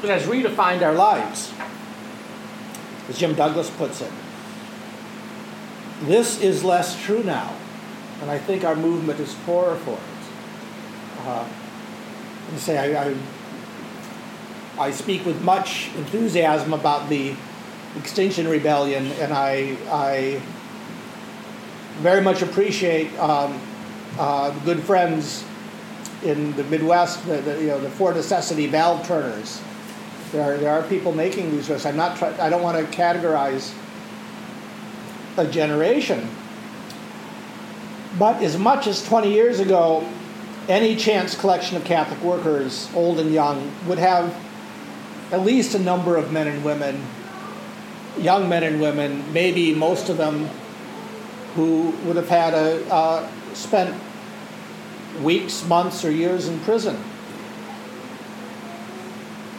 that 0.00 0.10
has 0.10 0.28
redefined 0.28 0.82
our 0.82 0.92
lives, 0.92 1.52
as 3.08 3.18
Jim 3.18 3.34
Douglas 3.34 3.70
puts 3.70 4.00
it. 4.00 4.12
This 6.02 6.40
is 6.40 6.62
less 6.62 7.00
true 7.02 7.22
now, 7.22 7.56
and 8.20 8.30
I 8.30 8.38
think 8.38 8.64
our 8.64 8.76
movement 8.76 9.18
is 9.20 9.34
poorer 9.46 9.76
for 9.76 9.94
it. 9.94 11.26
Uh, 11.26 11.48
and 12.50 12.58
say 12.60 12.94
I, 12.94 13.08
I, 13.08 13.16
I 14.78 14.90
speak 14.90 15.24
with 15.24 15.40
much 15.42 15.88
enthusiasm 15.96 16.74
about 16.74 17.08
the 17.08 17.34
Extinction 17.96 18.48
Rebellion, 18.48 19.06
and 19.12 19.32
I, 19.32 19.76
I 19.88 20.42
very 22.00 22.20
much 22.20 22.42
appreciate 22.42 23.16
um, 23.18 23.60
uh, 24.18 24.50
good 24.64 24.82
friends 24.82 25.44
in 26.24 26.56
the 26.56 26.64
Midwest, 26.64 27.26
the, 27.26 27.38
the, 27.38 27.60
you 27.60 27.68
know, 27.68 27.80
the 27.80 27.90
for 27.90 28.12
necessity 28.12 28.66
valve 28.66 29.06
turners. 29.06 29.60
There 30.32 30.42
are, 30.42 30.56
there 30.56 30.70
are 30.70 30.82
people 30.82 31.12
making 31.12 31.52
these 31.52 31.68
risks. 31.68 31.86
I'm 31.86 31.96
not 31.96 32.16
try, 32.16 32.34
I 32.40 32.50
don't 32.50 32.62
want 32.62 32.78
to 32.78 32.96
categorize 32.96 33.72
a 35.36 35.46
generation. 35.46 36.28
But 38.18 38.42
as 38.42 38.56
much 38.56 38.86
as 38.86 39.04
20 39.04 39.32
years 39.32 39.60
ago, 39.60 40.08
any 40.68 40.96
chance 40.96 41.38
collection 41.38 41.76
of 41.76 41.84
Catholic 41.84 42.20
workers, 42.22 42.88
old 42.94 43.18
and 43.20 43.32
young, 43.32 43.72
would 43.86 43.98
have 43.98 44.34
at 45.30 45.42
least 45.42 45.74
a 45.74 45.78
number 45.78 46.16
of 46.16 46.32
men 46.32 46.46
and 46.46 46.64
women, 46.64 47.04
young 48.18 48.48
men 48.48 48.62
and 48.62 48.80
women, 48.80 49.32
maybe 49.32 49.74
most 49.74 50.08
of 50.08 50.16
them, 50.16 50.48
who 51.54 51.90
would 52.04 52.16
have 52.16 52.28
had 52.28 52.54
a 52.54 52.92
uh, 52.92 53.28
spent 53.52 53.94
weeks, 55.22 55.64
months, 55.66 56.04
or 56.04 56.10
years 56.10 56.48
in 56.48 56.58
prison. 56.60 56.96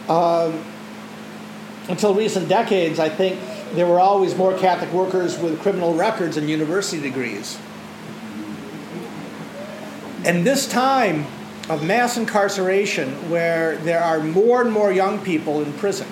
Um, 0.08 0.64
until 1.88 2.14
recent 2.14 2.48
decades, 2.48 3.00
I 3.00 3.10
think 3.10 3.40
there 3.74 3.88
were 3.88 4.00
always 4.00 4.36
more 4.36 4.58
Catholic 4.58 4.92
workers 4.92 5.38
with 5.38 5.60
criminal 5.62 5.94
records 5.94 6.38
and 6.38 6.50
university 6.50 7.02
degrees. 7.02 7.58
And 10.24 10.46
this 10.46 10.68
time 10.68 11.26
of 11.70 11.84
mass 11.84 12.18
incarceration, 12.18 13.30
where 13.30 13.78
there 13.78 14.02
are 14.02 14.20
more 14.20 14.62
and 14.62 14.72
more 14.72 14.92
young 14.92 15.20
people 15.20 15.62
in 15.62 15.74
prison, 15.74 16.08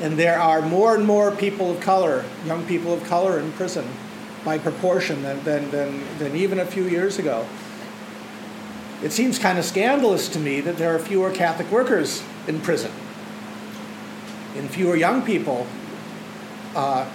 and 0.00 0.18
there 0.18 0.38
are 0.38 0.62
more 0.62 0.94
and 0.94 1.06
more 1.06 1.30
people 1.30 1.70
of 1.70 1.80
color, 1.80 2.24
young 2.46 2.64
people 2.66 2.92
of 2.92 3.04
color 3.04 3.38
in 3.38 3.52
prison 3.52 3.86
by 4.44 4.58
proportion 4.58 5.22
than, 5.22 5.42
than, 5.44 5.70
than, 5.70 6.18
than 6.18 6.36
even 6.36 6.58
a 6.58 6.64
few 6.64 6.84
years 6.84 7.18
ago 7.18 7.46
it 9.02 9.12
seems 9.12 9.38
kind 9.38 9.58
of 9.58 9.64
scandalous 9.64 10.28
to 10.28 10.38
me 10.38 10.60
that 10.60 10.76
there 10.76 10.94
are 10.94 10.98
fewer 10.98 11.30
Catholic 11.30 11.70
workers 11.70 12.22
in 12.46 12.60
prison 12.60 12.92
and 14.56 14.70
fewer 14.70 14.96
young 14.96 15.22
people 15.22 15.66
uh, 16.74 17.08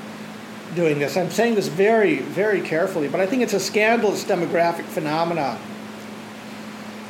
doing 0.74 1.00
this. 1.00 1.16
I'm 1.16 1.30
saying 1.30 1.56
this 1.56 1.68
very, 1.68 2.18
very 2.20 2.62
carefully, 2.62 3.08
but 3.08 3.20
I 3.20 3.28
think 3.28 3.44
it's 3.44 3.54
a 3.54 3.60
scandalous 3.60 4.24
demographic 4.24 4.86
phenomenon. 4.86 5.60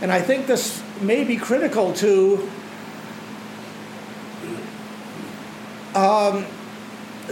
And 0.02 0.12
I 0.12 0.22
think 0.22 0.48
this 0.48 0.84
may 1.02 1.24
be 1.24 1.38
critical 1.38 1.94
to 1.94 2.50
um, 5.96 6.46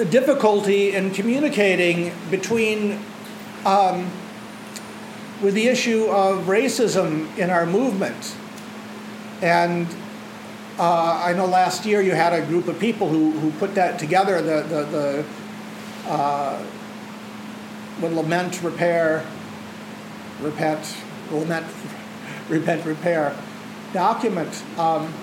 difficulty 0.09 0.95
in 0.95 1.11
communicating 1.11 2.13
between 2.31 2.99
um, 3.65 4.09
with 5.43 5.53
the 5.53 5.67
issue 5.67 6.05
of 6.05 6.45
racism 6.45 7.37
in 7.37 7.49
our 7.49 7.65
movement. 7.65 8.33
And 9.41 9.85
uh, 10.79 11.21
I 11.25 11.33
know 11.33 11.45
last 11.45 11.85
year 11.85 12.01
you 12.01 12.13
had 12.13 12.31
a 12.31 12.45
group 12.45 12.69
of 12.69 12.79
people 12.79 13.09
who, 13.09 13.31
who 13.31 13.51
put 13.59 13.75
that 13.75 13.99
together, 13.99 14.41
the, 14.41 14.63
the, 14.63 14.83
the, 14.85 16.09
uh, 16.09 16.63
when 17.99 18.15
lament, 18.15 18.63
repair, 18.63 19.25
repent, 20.39 20.95
lament, 21.29 21.67
repent, 22.49 22.85
repair 22.85 23.35
document. 23.91 24.63
Um, 24.77 25.13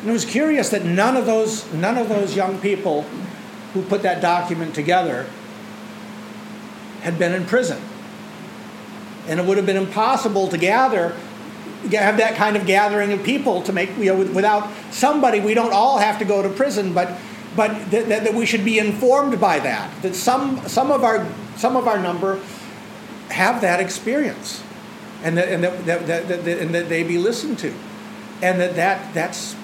and 0.00 0.10
it 0.10 0.12
was 0.12 0.24
curious 0.24 0.70
that 0.70 0.84
none 0.84 1.16
of 1.16 1.26
those 1.26 1.72
none 1.72 1.96
of 1.96 2.08
those 2.08 2.34
young 2.34 2.58
people 2.58 3.02
who 3.72 3.82
put 3.82 4.02
that 4.02 4.20
document 4.20 4.74
together 4.74 5.26
had 7.02 7.20
been 7.20 7.32
in 7.32 7.46
prison. 7.46 7.80
And 9.28 9.38
it 9.38 9.46
would 9.46 9.56
have 9.56 9.66
been 9.66 9.76
impossible 9.76 10.48
to 10.48 10.58
gather 10.58 11.16
have 11.90 12.18
that 12.18 12.36
kind 12.36 12.56
of 12.56 12.64
gathering 12.64 13.12
of 13.12 13.24
people 13.24 13.60
to 13.62 13.72
make 13.72 13.96
you 13.98 14.04
know 14.04 14.16
without 14.32 14.70
somebody. 14.92 15.40
We 15.40 15.54
don't 15.54 15.72
all 15.72 15.98
have 15.98 16.18
to 16.20 16.24
go 16.24 16.42
to 16.42 16.48
prison 16.48 16.92
but 16.92 17.18
but 17.56 17.90
that, 17.90 18.08
that, 18.08 18.24
that 18.24 18.34
we 18.34 18.46
should 18.46 18.64
be 18.64 18.78
informed 18.78 19.40
by 19.40 19.58
that 19.58 20.02
that 20.02 20.14
some 20.14 20.66
some 20.68 20.92
of 20.92 21.02
our 21.02 21.26
some 21.56 21.76
of 21.76 21.88
our 21.88 21.98
number 21.98 22.40
have 23.32 23.60
that 23.62 23.80
experience. 23.80 24.62
And 25.24 25.36
that, 25.36 25.48
and 25.48 25.64
that, 25.64 25.86
that, 25.86 26.06
that, 26.06 26.28
that, 26.28 26.58
and 26.58 26.74
that 26.74 26.88
they 26.88 27.02
be 27.02 27.18
listened 27.18 27.58
to. 27.60 27.74
And 28.42 28.60
that, 28.60 28.74
that 28.76 29.14
that's 29.14 29.56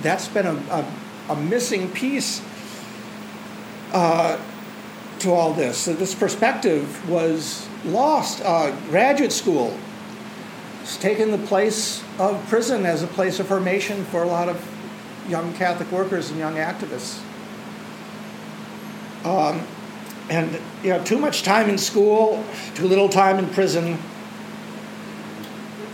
that's 0.00 0.26
been 0.28 0.46
a, 0.46 0.54
a, 0.54 0.92
a 1.30 1.36
missing 1.36 1.90
piece 1.90 2.42
uh, 3.92 4.40
to 5.20 5.32
all 5.32 5.52
this. 5.52 5.78
So 5.78 5.92
this 5.92 6.14
perspective 6.14 7.08
was 7.08 7.68
lost 7.84 8.40
uh, 8.44 8.70
graduate 8.88 9.32
school 9.32 9.76
it's 10.82 10.96
taken 10.96 11.30
the 11.30 11.38
place 11.38 12.02
of 12.18 12.44
prison 12.48 12.84
as 12.84 13.04
a 13.04 13.06
place 13.06 13.38
of 13.38 13.46
formation 13.46 14.04
for 14.06 14.24
a 14.24 14.26
lot 14.26 14.48
of 14.48 14.68
young 15.28 15.54
Catholic 15.54 15.92
workers 15.92 16.30
and 16.30 16.40
young 16.40 16.56
activists. 16.56 17.20
Um, 19.24 19.64
and 20.28 20.58
you 20.82 20.90
know, 20.90 21.02
too 21.04 21.18
much 21.18 21.44
time 21.44 21.68
in 21.68 21.78
school, 21.78 22.44
too 22.74 22.88
little 22.88 23.08
time 23.08 23.38
in 23.38 23.48
prison. 23.50 23.96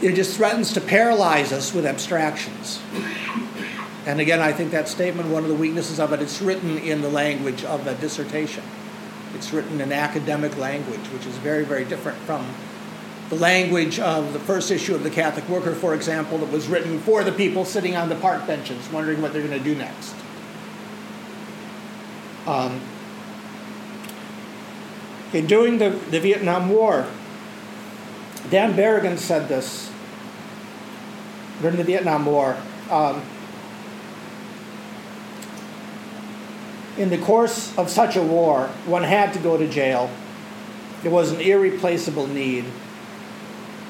It 0.00 0.14
just 0.14 0.38
threatens 0.38 0.72
to 0.72 0.80
paralyze 0.80 1.52
us 1.52 1.74
with 1.74 1.84
abstractions. 1.84 2.80
And 4.06 4.20
again, 4.20 4.40
I 4.40 4.52
think 4.52 4.70
that 4.70 4.88
statement, 4.88 5.28
one 5.28 5.42
of 5.42 5.50
the 5.50 5.54
weaknesses 5.54 6.00
of 6.00 6.14
it, 6.14 6.22
it's 6.22 6.40
written 6.40 6.78
in 6.78 7.02
the 7.02 7.10
language 7.10 7.62
of 7.64 7.86
a 7.86 7.94
dissertation. 7.96 8.64
It's 9.38 9.52
written 9.52 9.80
in 9.80 9.92
academic 9.92 10.56
language, 10.58 11.06
which 11.12 11.24
is 11.24 11.36
very, 11.36 11.64
very 11.64 11.84
different 11.84 12.18
from 12.18 12.44
the 13.28 13.36
language 13.36 14.00
of 14.00 14.32
the 14.32 14.40
first 14.40 14.72
issue 14.72 14.96
of 14.96 15.04
the 15.04 15.10
Catholic 15.10 15.48
Worker, 15.48 15.76
for 15.76 15.94
example, 15.94 16.38
that 16.38 16.50
was 16.50 16.66
written 16.66 16.98
for 16.98 17.22
the 17.22 17.30
people 17.30 17.64
sitting 17.64 17.94
on 17.94 18.08
the 18.08 18.16
park 18.16 18.48
benches, 18.48 18.90
wondering 18.90 19.22
what 19.22 19.32
they're 19.32 19.46
going 19.46 19.56
to 19.56 19.62
do 19.62 19.76
next. 19.76 20.12
Um, 22.48 22.80
okay, 25.28 25.42
during 25.42 25.78
the, 25.78 25.90
the 26.10 26.18
Vietnam 26.18 26.68
War, 26.68 27.06
Dan 28.50 28.74
Berrigan 28.74 29.18
said 29.18 29.48
this 29.48 29.92
during 31.62 31.76
the 31.76 31.84
Vietnam 31.84 32.26
War. 32.26 32.56
Um, 32.90 33.22
in 36.98 37.10
the 37.10 37.18
course 37.18 37.76
of 37.78 37.88
such 37.88 38.16
a 38.16 38.22
war, 38.22 38.66
one 38.84 39.04
had 39.04 39.32
to 39.32 39.38
go 39.38 39.56
to 39.56 39.68
jail. 39.68 40.10
It 41.04 41.10
was 41.10 41.30
an 41.30 41.40
irreplaceable 41.40 42.26
need 42.26 42.64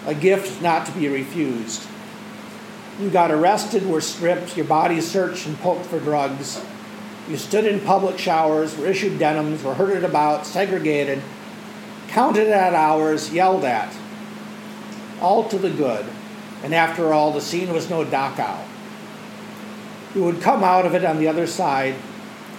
a 0.07 0.15
gift 0.15 0.63
not 0.63 0.87
to 0.87 0.93
be 0.93 1.07
refused. 1.09 1.87
You 2.99 3.11
got 3.11 3.31
arrested, 3.31 3.87
were 3.87 4.01
stripped, 4.01 4.57
your 4.57 4.65
body 4.65 5.01
searched 5.03 5.47
and 5.47 5.59
poked 5.59 5.85
for 5.85 6.01
drugs. 6.01 6.63
You 7.29 7.37
stood 7.37 7.67
in 7.67 7.81
public 7.81 8.19
showers, 8.19 8.77
were 8.77 8.87
issued 8.87 9.19
denims, 9.19 9.63
were 9.63 9.75
herded 9.75 10.05
about, 10.05 10.47
segregated, 10.47 11.23
counted 12.09 12.49
at 12.49 12.75
hours, 12.75 13.33
yelled 13.33 13.65
at. 13.65 13.95
All 15.21 15.47
to 15.49 15.59
the 15.59 15.71
good. 15.71 16.07
And 16.63 16.75
after 16.75 17.13
all, 17.13 17.33
the 17.33 17.41
scene 17.43 17.73
was 17.73 17.91
no 17.91 18.05
Dachau. 18.05 18.65
You 20.15 20.25
would 20.25 20.41
come 20.41 20.65
out 20.65 20.87
of 20.87 20.95
it 20.95 21.05
on 21.05 21.19
the 21.19 21.29
other 21.29 21.47
side, 21.47 21.97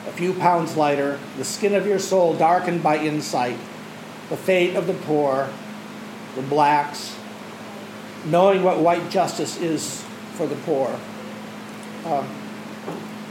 a 0.09 0.11
few 0.11 0.33
pounds 0.33 0.75
lighter, 0.75 1.19
the 1.37 1.45
skin 1.45 1.75
of 1.75 1.85
your 1.85 1.99
soul 1.99 2.33
darkened 2.33 2.81
by 2.81 2.97
insight, 2.97 3.57
the 4.29 4.37
fate 4.37 4.75
of 4.75 4.87
the 4.87 4.93
poor, 4.93 5.49
the 6.35 6.41
blacks, 6.41 7.15
knowing 8.25 8.63
what 8.63 8.79
white 8.79 9.09
justice 9.09 9.57
is 9.57 10.03
for 10.33 10.47
the 10.47 10.55
poor. 10.55 10.99
Um, 12.05 12.27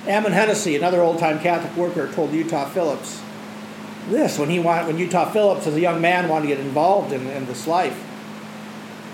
Ammon 0.06 0.32
Hennacy, 0.32 0.76
another 0.76 1.02
old 1.02 1.18
time 1.18 1.40
Catholic 1.40 1.76
worker, 1.76 2.10
told 2.12 2.32
Utah 2.32 2.68
Phillips 2.68 3.20
this 4.08 4.38
when 4.38 4.48
he 4.48 4.58
when 4.60 4.96
Utah 4.96 5.30
Phillips, 5.30 5.66
as 5.66 5.74
a 5.74 5.80
young 5.80 6.00
man, 6.00 6.28
wanted 6.28 6.48
to 6.48 6.54
get 6.54 6.64
involved 6.64 7.12
in, 7.12 7.26
in 7.26 7.44
this 7.46 7.66
life. 7.66 8.04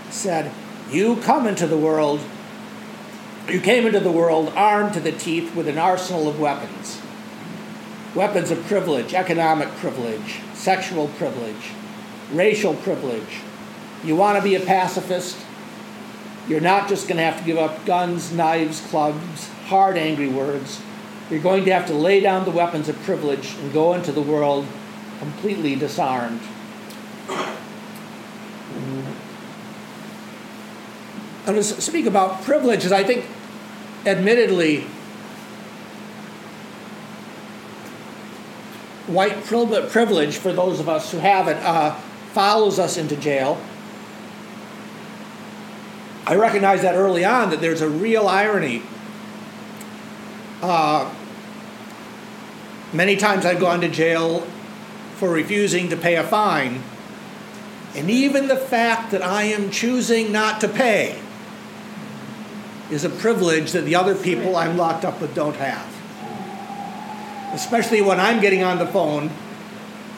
Said, 0.09 0.51
You 0.89 1.17
come 1.17 1.47
into 1.47 1.67
the 1.67 1.77
world, 1.77 2.21
you 3.49 3.59
came 3.59 3.85
into 3.85 3.99
the 3.99 4.11
world 4.11 4.53
armed 4.55 4.93
to 4.93 4.99
the 4.99 5.11
teeth 5.11 5.53
with 5.55 5.67
an 5.67 5.77
arsenal 5.77 6.29
of 6.29 6.39
weapons 6.39 7.01
weapons 8.15 8.49
of 8.49 8.63
privilege, 8.65 9.13
economic 9.13 9.69
privilege, 9.75 10.39
sexual 10.53 11.09
privilege, 11.09 11.71
racial 12.31 12.73
privilege. 12.73 13.41
You 14.03 14.15
want 14.15 14.37
to 14.37 14.43
be 14.43 14.55
a 14.55 14.59
pacifist? 14.59 15.37
You're 16.47 16.61
not 16.61 16.87
just 16.87 17.07
going 17.07 17.17
to 17.17 17.23
have 17.23 17.39
to 17.39 17.43
give 17.43 17.57
up 17.57 17.85
guns, 17.85 18.31
knives, 18.31 18.79
clubs, 18.89 19.49
hard, 19.65 19.97
angry 19.97 20.29
words. 20.29 20.81
You're 21.29 21.41
going 21.41 21.65
to 21.65 21.73
have 21.73 21.87
to 21.87 21.93
lay 21.93 22.19
down 22.19 22.45
the 22.45 22.51
weapons 22.51 22.87
of 22.87 22.95
privilege 23.01 23.55
and 23.55 23.73
go 23.73 23.93
into 23.93 24.11
the 24.11 24.21
world 24.21 24.65
completely 25.19 25.75
disarmed. 25.75 26.41
And 31.47 31.55
to 31.55 31.63
speak 31.63 32.05
about 32.05 32.43
privileges, 32.43 32.91
I 32.91 33.03
think, 33.03 33.25
admittedly, 34.05 34.85
white 39.07 39.43
privilege, 39.43 40.37
for 40.37 40.53
those 40.53 40.79
of 40.79 40.89
us 40.89 41.11
who 41.11 41.17
have 41.19 41.47
it, 41.47 41.57
uh, 41.57 41.95
follows 42.33 42.79
us 42.79 42.97
into 42.97 43.15
jail 43.15 43.61
I 46.27 46.35
recognized 46.35 46.83
that 46.83 46.95
early 46.95 47.23
on 47.23 47.51
that 47.51 47.61
there's 47.61 47.81
a 47.81 47.89
real 47.89 48.27
irony. 48.27 48.81
Uh, 50.61 51.13
many 52.91 53.15
times 53.15 53.45
I've 53.45 53.59
gone 53.59 53.81
to 53.81 53.89
jail 53.89 54.41
for 55.17 55.29
refusing 55.29 55.89
to 55.89 55.97
pay 55.97 56.15
a 56.15 56.23
fine, 56.23 56.81
and 57.93 58.09
even 58.09 58.47
the 58.47 58.57
fact 58.57 59.11
that 59.11 59.21
I 59.21 59.43
am 59.43 59.69
choosing 59.69 60.31
not 60.31 60.59
to 60.61 60.67
pay 60.67 61.19
is 62.89 63.05
a 63.05 63.09
privilege 63.09 63.71
that 63.73 63.85
the 63.85 63.95
other 63.95 64.15
people 64.15 64.55
I'm 64.55 64.77
locked 64.77 65.05
up 65.05 65.21
with 65.21 65.35
don't 65.35 65.55
have. 65.55 65.94
Especially 67.55 68.01
when 68.01 68.19
I'm 68.19 68.41
getting 68.41 68.63
on 68.63 68.77
the 68.77 68.87
phone 68.87 69.31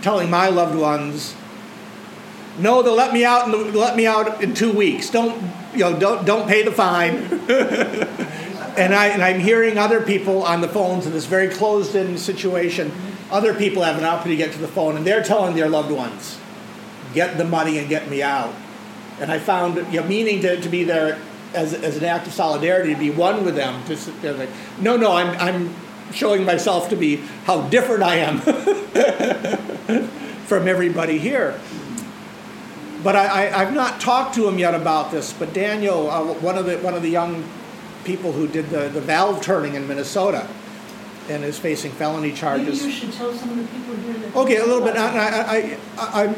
telling 0.02 0.30
my 0.30 0.50
loved 0.50 0.78
ones 0.78 1.36
no, 2.60 2.82
they'll 2.82 2.96
let 2.96 3.14
me 3.14 3.24
out. 3.24 3.46
In 3.46 3.52
the, 3.52 3.78
let 3.78 3.96
me 3.96 4.08
out 4.08 4.42
in 4.42 4.54
two 4.54 4.72
weeks. 4.72 5.10
Don't 5.10 5.42
you 5.74 5.80
know? 5.80 6.00
Don't 6.00 6.26
don't 6.26 6.48
pay 6.48 6.64
the 6.64 6.72
fine. 6.72 7.16
and 8.78 8.96
I 8.96 9.08
and 9.08 9.24
I'm 9.24 9.40
hearing 9.40 9.78
other 9.78 10.02
people 10.02 10.44
on 10.44 10.62
the 10.62 10.68
phones 10.68 11.06
in 11.06 11.14
this 11.14 11.26
very 11.26 11.50
closed-in 11.50 12.18
situation. 12.18 12.92
Other 13.30 13.54
people 13.54 13.84
have 13.84 13.98
an 13.98 14.06
opportunity 14.06 14.42
to 14.42 14.48
get 14.48 14.56
to 14.56 14.62
the 14.62 14.68
phone, 14.68 14.98
and 14.98 15.06
they're 15.06 15.24
telling 15.24 15.56
their 15.56 15.70
loved 15.70 15.92
ones, 15.92 16.40
"Get 17.14 17.38
the 17.38 17.44
money 17.44 17.78
and 17.78 17.88
get 17.88 18.10
me 18.10 18.24
out." 18.24 18.54
And 19.20 19.32
I 19.32 19.40
found 19.40 19.76
you 19.94 20.02
know, 20.02 20.08
meaning 20.08 20.42
to, 20.42 20.60
to 20.60 20.70
be 20.70 20.84
there 20.84 21.20
as, 21.54 21.74
as 21.74 21.98
an 21.98 22.06
act 22.06 22.28
of 22.28 22.34
solidarity, 22.34 22.94
to 22.94 23.00
be 23.00 23.10
one 23.10 23.46
with 23.46 23.56
them. 23.56 23.84
To 23.86 24.34
like, 24.34 24.50
no, 24.80 24.98
no, 24.98 25.12
I'm 25.12 25.38
I'm 25.38 25.76
showing 26.14 26.46
myself 26.46 26.90
to 26.90 26.96
be 26.96 27.18
how 27.46 27.62
different 27.70 28.04
I 28.04 28.18
am 28.18 28.40
from 30.48 30.68
everybody 30.68 31.18
here 31.18 31.60
but 33.04 33.16
I, 33.16 33.48
I, 33.48 33.64
have 33.64 33.74
not 33.74 34.02
talked 34.02 34.36
to 34.36 34.48
him 34.48 34.60
yet 34.60 34.74
about 34.74 35.12
this. 35.12 35.34
But 35.34 35.54
Daniel, 35.54 36.10
uh, 36.10 36.34
one 36.36 36.58
of 36.58 36.66
the 36.66 36.78
one 36.80 36.94
of 36.94 37.02
the 37.02 37.10
young 37.10 37.44
people 38.04 38.32
who 38.32 38.48
did 38.48 38.70
the, 38.70 38.90
the 38.90 39.02
valve 39.02 39.42
turning 39.42 39.76
in 39.76 39.88
Minnesota, 39.88 40.48
and 41.30 41.44
is 41.44 41.60
facing 41.60 41.92
felony 41.92 42.32
charges. 42.32 42.82
Maybe 42.82 42.94
you 42.94 43.00
should 43.00 43.14
tell 43.14 43.34
some 43.34 43.52
of 43.52 43.58
the 43.58 43.64
people 43.64 43.96
here 43.96 44.14
that. 44.14 44.36
Okay, 44.36 44.58
a 44.58 44.66
little 44.66 44.82
bit. 44.82 44.98
I, 44.98 45.18
I, 45.18 45.78
I, 45.98 46.36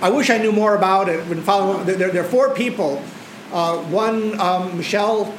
I, 0.00 0.10
wish 0.10 0.30
I 0.30 0.38
knew 0.38 0.52
more 0.52 0.74
about 0.74 1.08
it. 1.08 1.28
Been 1.28 1.42
following. 1.42 1.84
There, 1.86 2.10
there 2.10 2.22
are 2.22 2.28
four 2.28 2.54
people. 2.54 3.02
Uh, 3.52 3.78
one, 3.84 4.38
um, 4.40 4.76
Michelle 4.76 5.32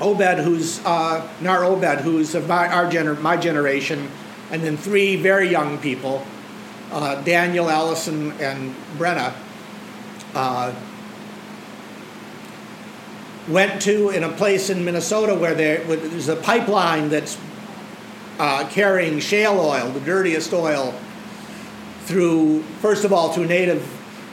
Obed, 0.00 0.38
who's 0.38 0.84
uh, 0.84 1.26
Naar-Obed, 1.40 2.00
who's 2.00 2.34
of 2.34 2.48
my, 2.48 2.68
our 2.68 2.90
gener- 2.90 3.20
my 3.20 3.36
generation, 3.36 4.10
and 4.50 4.62
then 4.62 4.76
three 4.76 5.16
very 5.16 5.48
young 5.48 5.78
people 5.78 6.26
uh, 6.94 7.20
Daniel, 7.22 7.68
Allison, 7.68 8.32
and 8.40 8.74
Brenna 8.96 9.34
uh, 10.34 10.72
went 13.48 13.82
to 13.82 14.10
in 14.10 14.22
a 14.22 14.30
place 14.30 14.70
in 14.70 14.84
Minnesota 14.84 15.34
where 15.34 15.54
there, 15.54 15.82
there's 15.84 16.28
a 16.28 16.36
pipeline 16.36 17.08
that's 17.08 17.36
uh, 18.38 18.68
carrying 18.70 19.18
shale 19.18 19.58
oil, 19.58 19.90
the 19.90 20.00
dirtiest 20.00 20.52
oil, 20.52 20.94
through, 22.04 22.62
first 22.80 23.04
of 23.04 23.12
all, 23.12 23.32
through 23.32 23.46
native, 23.46 23.86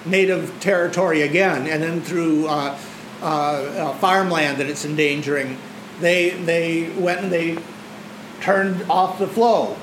native 0.05 0.59
territory 0.59 1.23
again, 1.23 1.67
and 1.67 1.81
then 1.81 2.01
through 2.01 2.47
uh, 3.21 3.25
uh, 3.25 3.27
uh, 3.27 3.93
farmland 3.97 4.57
that 4.57 4.67
it's 4.67 4.83
endangering. 4.83 5.57
They, 5.99 6.31
they 6.31 6.89
went 6.97 7.21
and 7.21 7.31
they 7.31 7.57
turned 8.41 8.89
off 8.89 9.19
the 9.19 9.27
flow. 9.27 9.77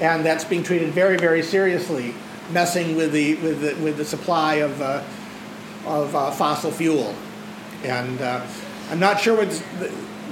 And 0.00 0.24
that's 0.24 0.44
being 0.44 0.62
treated 0.62 0.90
very, 0.90 1.16
very 1.16 1.42
seriously, 1.42 2.14
messing 2.52 2.96
with 2.96 3.12
the, 3.12 3.34
with 3.36 3.60
the, 3.60 3.74
with 3.82 3.96
the 3.96 4.04
supply 4.04 4.54
of, 4.56 4.80
uh, 4.80 5.02
of 5.86 6.14
uh, 6.14 6.30
fossil 6.30 6.70
fuel. 6.70 7.14
And 7.82 8.20
uh, 8.20 8.46
I'm 8.90 9.00
not 9.00 9.20
sure 9.20 9.36
what 9.36 9.62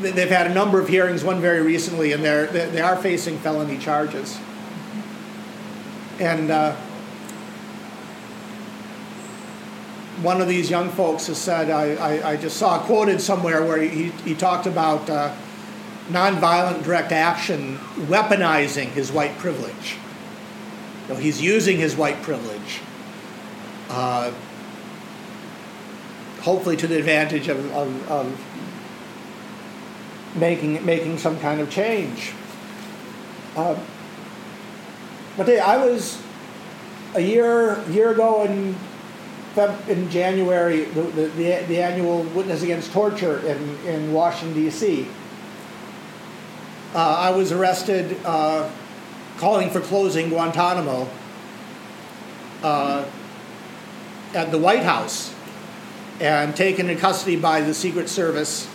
they've 0.00 0.28
had 0.28 0.50
a 0.50 0.54
number 0.54 0.80
of 0.80 0.88
hearings, 0.88 1.24
one 1.24 1.40
very 1.40 1.62
recently, 1.62 2.12
and 2.12 2.24
they're, 2.24 2.46
they 2.46 2.80
are 2.80 2.96
facing 2.96 3.38
felony 3.38 3.78
charges. 3.78 4.38
And 6.20 6.50
uh, 6.50 6.76
one 10.22 10.40
of 10.40 10.48
these 10.48 10.70
young 10.70 10.88
folks 10.90 11.26
has 11.26 11.38
said, 11.38 11.70
I, 11.70 11.94
I, 11.94 12.30
I, 12.32 12.36
just 12.36 12.56
saw 12.56 12.78
quoted 12.84 13.20
somewhere 13.20 13.64
where 13.64 13.80
he, 13.80 14.10
he 14.24 14.34
talked 14.34 14.66
about 14.66 15.08
uh, 15.10 15.34
nonviolent 16.08 16.84
direct 16.84 17.12
action 17.12 17.78
weaponizing 18.06 18.88
his 18.88 19.10
white 19.10 19.36
privilege. 19.38 19.96
You 21.08 21.14
know, 21.14 21.20
he's 21.20 21.40
using 21.40 21.78
his 21.78 21.96
white 21.96 22.22
privilege, 22.22 22.80
uh, 23.88 24.32
hopefully 26.40 26.76
to 26.76 26.86
the 26.86 26.98
advantage 26.98 27.48
of, 27.48 27.58
of, 27.72 28.10
of 28.10 28.44
making, 30.36 30.84
making 30.84 31.18
some 31.18 31.38
kind 31.40 31.60
of 31.60 31.70
change. 31.70 32.32
Uh, 33.56 33.78
but 35.36 35.46
hey, 35.46 35.58
I 35.58 35.76
was 35.78 36.22
a 37.14 37.20
year 37.20 37.82
year 37.90 38.10
ago 38.10 38.44
in 38.44 38.74
in 39.88 40.10
January 40.10 40.84
the, 40.84 41.02
the, 41.02 41.26
the, 41.28 41.64
the 41.68 41.82
annual 41.82 42.22
Witness 42.22 42.62
Against 42.62 42.92
Torture 42.92 43.38
in, 43.46 43.76
in 43.86 44.12
Washington 44.12 44.54
D.C. 44.54 45.06
Uh, 46.94 46.98
I 46.98 47.30
was 47.30 47.52
arrested 47.52 48.16
uh, 48.24 48.70
calling 49.38 49.70
for 49.70 49.80
closing 49.80 50.28
Guantanamo 50.28 51.08
uh, 52.62 53.04
at 54.34 54.50
the 54.50 54.58
White 54.58 54.82
House 54.82 55.34
and 56.20 56.54
taken 56.54 56.88
in 56.88 56.98
custody 56.98 57.36
by 57.36 57.60
the 57.60 57.74
Secret 57.74 58.08
Service 58.08 58.68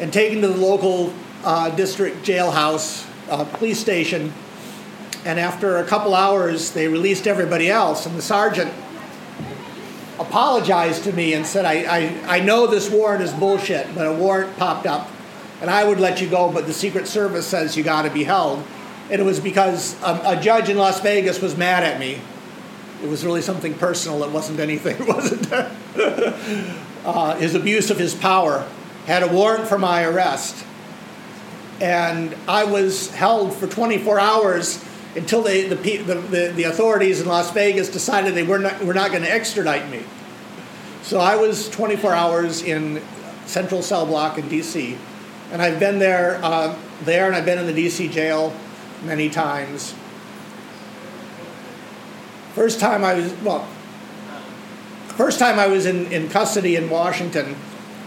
and 0.00 0.12
taken 0.12 0.40
to 0.42 0.48
the 0.48 0.56
local 0.56 1.12
uh, 1.44 1.70
district 1.70 2.18
jailhouse, 2.24 3.08
uh, 3.30 3.44
police 3.44 3.80
station. 3.80 4.32
And 5.24 5.40
after 5.40 5.78
a 5.78 5.84
couple 5.84 6.14
hours, 6.14 6.72
they 6.72 6.88
released 6.88 7.26
everybody 7.26 7.68
else. 7.68 8.06
And 8.06 8.16
the 8.16 8.22
sergeant 8.22 8.72
apologized 10.18 11.04
to 11.04 11.12
me 11.12 11.34
and 11.34 11.46
said, 11.46 11.64
I, 11.64 11.84
I, 11.84 12.36
I 12.36 12.40
know 12.40 12.66
this 12.66 12.90
warrant 12.90 13.22
is 13.22 13.32
bullshit, 13.32 13.94
but 13.94 14.06
a 14.06 14.12
warrant 14.12 14.56
popped 14.56 14.86
up 14.86 15.08
and 15.60 15.70
I 15.70 15.84
would 15.84 15.98
let 15.98 16.20
you 16.20 16.28
go, 16.28 16.50
but 16.52 16.66
the 16.66 16.72
Secret 16.72 17.08
Service 17.08 17.46
says 17.46 17.76
you 17.76 17.82
got 17.82 18.02
to 18.02 18.10
be 18.10 18.24
held. 18.24 18.62
And 19.10 19.20
it 19.20 19.24
was 19.24 19.40
because 19.40 20.00
a, 20.02 20.36
a, 20.36 20.40
judge 20.40 20.68
in 20.68 20.76
Las 20.76 21.00
Vegas 21.00 21.40
was 21.40 21.56
mad 21.56 21.82
at 21.82 21.98
me. 21.98 22.20
It 23.02 23.08
was 23.08 23.24
really 23.24 23.42
something 23.42 23.74
personal. 23.74 24.22
It 24.22 24.30
wasn't 24.30 24.60
anything. 24.60 24.96
It 25.00 25.08
wasn't 25.08 25.48
uh, 27.04 27.34
his 27.36 27.54
abuse 27.54 27.90
of 27.90 27.98
his 27.98 28.14
power. 28.14 28.68
Had 29.06 29.22
a 29.22 29.28
warrant 29.28 29.66
for 29.66 29.78
my 29.78 30.04
arrest, 30.04 30.64
and 31.80 32.36
I 32.46 32.64
was 32.64 33.10
held 33.14 33.54
for 33.54 33.66
24 33.66 34.20
hours 34.20 34.84
until 35.14 35.42
they, 35.42 35.68
the, 35.68 35.74
the, 35.74 36.14
the, 36.14 36.52
the 36.54 36.64
authorities 36.64 37.20
in 37.20 37.28
Las 37.28 37.50
Vegas 37.52 37.88
decided 37.88 38.34
they 38.34 38.42
were 38.42 38.58
not, 38.58 38.84
were 38.84 38.94
not 38.94 39.10
going 39.10 39.22
to 39.22 39.30
extradite 39.30 39.90
me. 39.90 40.02
So 41.02 41.18
I 41.18 41.36
was 41.36 41.68
24 41.70 42.12
hours 42.12 42.62
in 42.62 43.02
Central 43.46 43.82
Cell 43.82 44.06
Block 44.06 44.38
in 44.38 44.48
D.C 44.48 44.98
and 45.50 45.62
I've 45.62 45.80
been 45.80 45.98
there, 45.98 46.40
uh, 46.42 46.76
there, 47.02 47.26
and 47.26 47.34
I've 47.34 47.44
been 47.44 47.58
in 47.58 47.66
the 47.66 47.72
D.C. 47.72 48.08
jail 48.08 48.54
many 49.02 49.30
times. 49.30 49.94
First 52.54 52.80
time 52.80 53.04
I 53.04 53.14
was 53.14 53.32
well, 53.42 53.66
first 55.08 55.38
time 55.38 55.58
I 55.58 55.68
was 55.68 55.86
in, 55.86 56.10
in 56.12 56.28
custody 56.28 56.76
in 56.76 56.90
Washington 56.90 57.56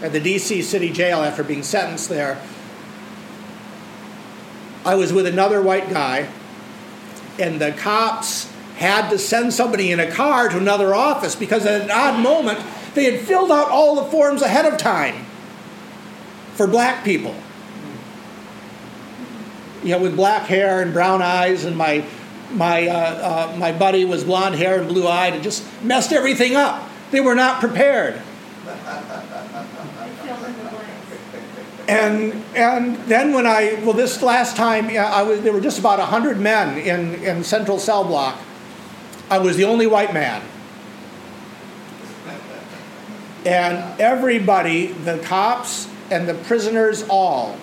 at 0.02 0.12
the 0.12 0.20
D.C. 0.20 0.62
City 0.62 0.90
Jail 0.90 1.22
after 1.22 1.42
being 1.42 1.62
sentenced 1.62 2.08
there. 2.08 2.40
I 4.84 4.94
was 4.94 5.12
with 5.12 5.26
another 5.26 5.62
white 5.62 5.88
guy, 5.90 6.28
and 7.38 7.60
the 7.60 7.72
cops 7.72 8.50
had 8.76 9.10
to 9.10 9.18
send 9.18 9.52
somebody 9.52 9.92
in 9.92 10.00
a 10.00 10.10
car 10.10 10.48
to 10.48 10.56
another 10.56 10.94
office 10.94 11.36
because 11.36 11.66
at 11.66 11.82
an 11.82 11.90
odd 11.90 12.20
moment 12.20 12.58
they 12.94 13.04
had 13.04 13.20
filled 13.20 13.50
out 13.50 13.68
all 13.68 13.96
the 13.96 14.10
forms 14.10 14.42
ahead 14.42 14.66
of 14.66 14.78
time 14.78 15.24
for 16.54 16.66
black 16.66 17.04
people. 17.04 17.34
You 19.82 19.90
know, 19.90 19.98
with 19.98 20.16
black 20.16 20.46
hair 20.46 20.80
and 20.80 20.92
brown 20.92 21.22
eyes, 21.22 21.64
and 21.64 21.76
my 21.76 22.04
my 22.52 22.86
uh, 22.86 23.50
uh, 23.52 23.56
my 23.56 23.72
buddy 23.72 24.04
was 24.04 24.22
blonde 24.22 24.54
hair 24.54 24.78
and 24.78 24.88
blue 24.88 25.08
eyed, 25.08 25.34
and 25.34 25.42
just 25.42 25.64
messed 25.82 26.12
everything 26.12 26.54
up. 26.54 26.88
They 27.10 27.20
were 27.20 27.34
not 27.34 27.60
prepared. 27.60 28.20
And 31.92 32.44
and 32.54 32.96
then 33.06 33.32
when 33.32 33.46
I 33.46 33.74
well 33.84 33.92
this 33.92 34.22
last 34.22 34.56
time 34.56 34.86
I 34.88 35.22
was 35.22 35.42
there 35.42 35.52
were 35.52 35.60
just 35.60 35.78
about 35.78 35.98
hundred 36.00 36.38
men 36.40 36.78
in 36.78 37.14
in 37.22 37.44
Central 37.44 37.78
Cell 37.78 38.04
Block. 38.04 38.38
I 39.30 39.38
was 39.38 39.56
the 39.56 39.64
only 39.64 39.86
white 39.86 40.12
man. 40.12 40.42
And 43.44 44.00
everybody, 44.00 44.88
the 44.88 45.18
cops 45.18 45.88
and 46.10 46.28
the 46.28 46.34
prisoners 46.34 47.04
all 47.08 47.56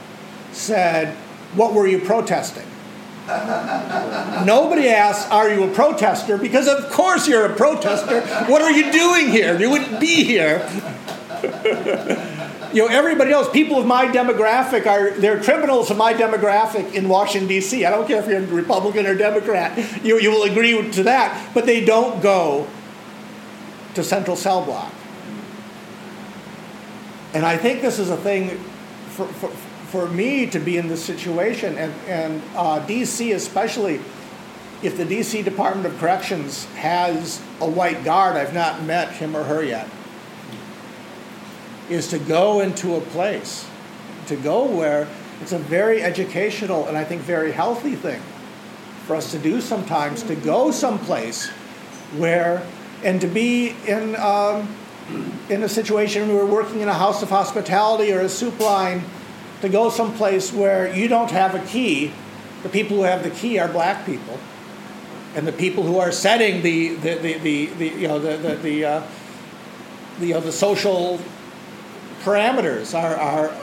said, 0.51 1.15
What 1.55 1.73
were 1.73 1.87
you 1.87 1.99
protesting? 1.99 2.65
Nobody 3.27 4.89
asked, 4.89 5.31
Are 5.31 5.49
you 5.49 5.63
a 5.63 5.73
protester? 5.73 6.37
Because 6.37 6.67
of 6.67 6.91
course 6.91 7.27
you're 7.27 7.45
a 7.45 7.55
protester. 7.55 8.21
What 8.51 8.61
are 8.61 8.71
you 8.71 8.91
doing 8.91 9.29
here? 9.29 9.57
You 9.59 9.69
wouldn't 9.69 9.99
be 9.99 10.23
here. 10.23 10.67
you 12.73 12.81
know, 12.81 12.87
everybody 12.87 13.31
else, 13.31 13.49
people 13.49 13.79
of 13.79 13.85
my 13.85 14.05
demographic 14.05 14.85
are 14.85 15.11
they're 15.11 15.41
criminals 15.41 15.89
of 15.89 15.97
my 15.97 16.13
demographic 16.13 16.93
in 16.93 17.09
Washington, 17.09 17.47
D.C. 17.47 17.85
I 17.85 17.89
don't 17.89 18.07
care 18.07 18.21
if 18.21 18.27
you're 18.27 18.41
Republican 18.41 19.05
or 19.05 19.15
Democrat, 19.15 19.77
you, 20.03 20.19
you 20.19 20.31
will 20.31 20.43
agree 20.43 20.89
to 20.91 21.03
that, 21.03 21.53
but 21.53 21.65
they 21.65 21.83
don't 21.83 22.21
go 22.21 22.67
to 23.95 24.03
Central 24.03 24.35
Cell 24.35 24.63
Block. 24.63 24.93
And 27.33 27.45
I 27.45 27.57
think 27.57 27.81
this 27.81 27.99
is 27.99 28.09
a 28.09 28.17
thing 28.17 28.57
for, 29.09 29.27
for, 29.27 29.49
for 29.49 30.09
me 30.09 30.47
to 30.47 30.59
be 30.59 30.77
in 30.77 30.87
this 30.87 31.03
situation, 31.03 31.77
and, 31.77 31.93
and 32.07 32.41
uh, 32.55 32.85
DC 32.85 33.33
especially, 33.33 33.99
if 34.81 34.97
the 34.97 35.05
DC 35.05 35.43
Department 35.43 35.85
of 35.85 35.97
Corrections 35.99 36.65
has 36.75 37.41
a 37.59 37.69
white 37.69 38.03
guard, 38.03 38.35
I've 38.35 38.53
not 38.53 38.83
met 38.83 39.11
him 39.11 39.35
or 39.35 39.43
her 39.43 39.63
yet, 39.63 39.87
is 41.89 42.07
to 42.09 42.19
go 42.19 42.59
into 42.59 42.95
a 42.95 43.01
place, 43.01 43.67
to 44.27 44.35
go 44.35 44.65
where 44.65 45.07
it's 45.41 45.51
a 45.51 45.57
very 45.57 46.01
educational 46.01 46.87
and 46.87 46.97
I 46.97 47.03
think 47.03 47.21
very 47.21 47.51
healthy 47.51 47.95
thing 47.95 48.21
for 49.05 49.15
us 49.15 49.31
to 49.31 49.39
do 49.39 49.61
sometimes, 49.61 50.23
to 50.23 50.35
go 50.35 50.71
someplace 50.71 51.47
where, 52.17 52.65
and 53.03 53.19
to 53.21 53.27
be 53.27 53.75
in. 53.87 54.15
Um, 54.15 54.75
in 55.49 55.63
a 55.63 55.69
situation 55.69 56.27
where 56.27 56.45
we're 56.45 56.51
working 56.51 56.81
in 56.81 56.87
a 56.87 56.93
house 56.93 57.23
of 57.23 57.29
hospitality 57.29 58.13
or 58.13 58.19
a 58.19 58.29
soup 58.29 58.59
line 58.59 59.03
to 59.61 59.69
go 59.69 59.89
someplace 59.89 60.53
where 60.53 60.93
you 60.93 61.07
don't 61.07 61.31
have 61.31 61.55
a 61.55 61.65
key. 61.65 62.11
The 62.63 62.69
people 62.69 62.97
who 62.97 63.03
have 63.03 63.23
the 63.23 63.29
key 63.29 63.57
are 63.59 63.67
black 63.67 64.05
people. 64.05 64.39
And 65.35 65.47
the 65.47 65.51
people 65.51 65.83
who 65.83 65.99
are 65.99 66.11
setting 66.11 66.61
the, 66.61 66.95
the, 66.95 67.15
the, 67.15 67.33
the, 67.37 67.65
the 67.67 67.87
you 67.87 68.07
know, 68.07 68.19
the, 68.19 68.37
the, 68.37 68.55
the, 68.55 68.85
uh, 68.85 69.03
the, 70.19 70.27
you 70.27 70.33
know, 70.33 70.39
the 70.39 70.51
social 70.51 71.19
parameters 72.23 72.97
are, 72.97 73.15
are, 73.15 73.53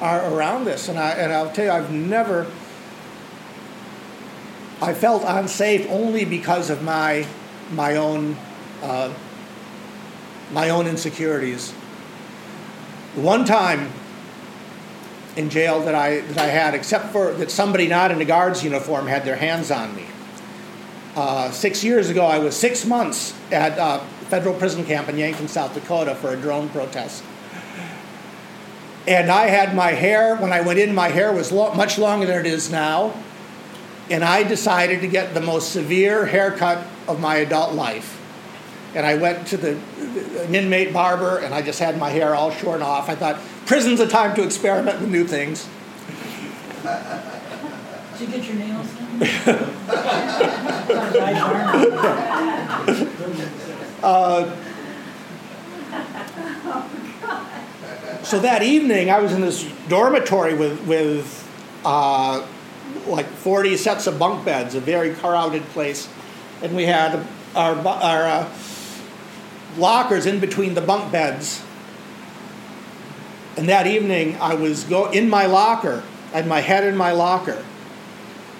are 0.00 0.34
around 0.34 0.64
this. 0.64 0.88
And, 0.88 0.98
I, 0.98 1.10
and 1.12 1.32
I'll 1.32 1.50
tell 1.50 1.66
you, 1.66 1.70
I've 1.70 1.90
never, 1.92 2.46
I 4.80 4.94
felt 4.94 5.24
unsafe 5.26 5.88
only 5.90 6.24
because 6.24 6.70
of 6.70 6.82
my, 6.82 7.26
my 7.72 7.96
own 7.96 8.36
uh, 8.82 9.12
my 10.52 10.70
own 10.70 10.86
insecurities. 10.86 11.72
The 13.14 13.20
one 13.20 13.44
time 13.44 13.90
in 15.36 15.50
jail 15.50 15.80
that 15.80 15.94
I, 15.94 16.20
that 16.20 16.38
I 16.38 16.46
had, 16.46 16.74
except 16.74 17.12
for 17.12 17.32
that 17.32 17.50
somebody 17.50 17.86
not 17.86 18.10
in 18.10 18.20
a 18.20 18.24
guard's 18.24 18.64
uniform 18.64 19.06
had 19.06 19.24
their 19.24 19.36
hands 19.36 19.70
on 19.70 19.94
me. 19.94 20.06
Uh, 21.14 21.50
six 21.50 21.82
years 21.82 22.10
ago, 22.10 22.24
I 22.24 22.38
was 22.38 22.56
six 22.56 22.84
months 22.84 23.34
at 23.50 23.78
uh, 23.78 23.98
federal 24.30 24.54
prison 24.54 24.84
camp 24.84 25.08
in 25.08 25.18
Yankton, 25.18 25.48
South 25.48 25.74
Dakota 25.74 26.14
for 26.14 26.32
a 26.32 26.36
drone 26.36 26.68
protest. 26.68 27.24
And 29.08 29.30
I 29.30 29.46
had 29.46 29.74
my 29.74 29.92
hair, 29.92 30.36
when 30.36 30.52
I 30.52 30.60
went 30.60 30.78
in, 30.78 30.94
my 30.94 31.08
hair 31.08 31.32
was 31.32 31.50
lo- 31.50 31.72
much 31.72 31.96
longer 31.98 32.26
than 32.26 32.38
it 32.44 32.46
is 32.46 32.70
now. 32.70 33.14
and 34.10 34.22
I 34.24 34.42
decided 34.42 35.00
to 35.02 35.06
get 35.08 35.34
the 35.34 35.40
most 35.40 35.70
severe 35.72 36.26
haircut 36.26 36.86
of 37.06 37.20
my 37.20 37.36
adult 37.36 37.74
life. 37.74 38.14
And 38.94 39.04
I 39.06 39.16
went 39.16 39.46
to 39.48 39.56
the, 39.58 39.78
an 40.44 40.54
inmate 40.54 40.92
barber, 40.94 41.38
and 41.38 41.54
I 41.54 41.60
just 41.62 41.78
had 41.78 41.98
my 41.98 42.08
hair 42.10 42.34
all 42.34 42.50
shorn 42.50 42.80
off. 42.82 43.08
I 43.10 43.14
thought 43.14 43.38
prison's 43.66 44.00
a 44.00 44.08
time 44.08 44.34
to 44.36 44.42
experiment 44.42 45.00
with 45.00 45.10
new 45.10 45.26
things. 45.26 45.68
Did 48.18 48.20
you 48.20 48.26
get 48.34 48.44
your 48.46 48.56
nails 48.56 48.88
done? 48.94 49.74
Uh, 54.00 54.54
so 58.28 58.38
that 58.40 58.62
evening, 58.62 59.08
I 59.10 59.20
was 59.20 59.32
in 59.32 59.40
this 59.40 59.66
dormitory 59.88 60.52
with, 60.52 60.86
with 60.86 61.48
uh, 61.82 62.46
like 63.06 63.26
40 63.26 63.78
sets 63.78 64.06
of 64.06 64.18
bunk 64.18 64.44
beds, 64.44 64.74
a 64.74 64.80
very 64.80 65.14
crowded 65.14 65.62
place. 65.68 66.10
And 66.60 66.76
we 66.76 66.84
had 66.84 67.26
our, 67.56 67.74
our 67.74 68.24
uh, 68.26 68.52
lockers 69.78 70.26
in 70.26 70.40
between 70.40 70.74
the 70.74 70.82
bunk 70.82 71.10
beds. 71.10 71.62
And 73.56 73.66
that 73.70 73.86
evening, 73.86 74.36
I 74.42 74.52
was 74.52 74.84
go 74.84 75.10
in 75.10 75.30
my 75.30 75.46
locker, 75.46 76.02
I 76.34 76.36
had 76.36 76.46
my 76.46 76.60
head 76.60 76.84
in 76.84 76.98
my 76.98 77.12
locker, 77.12 77.64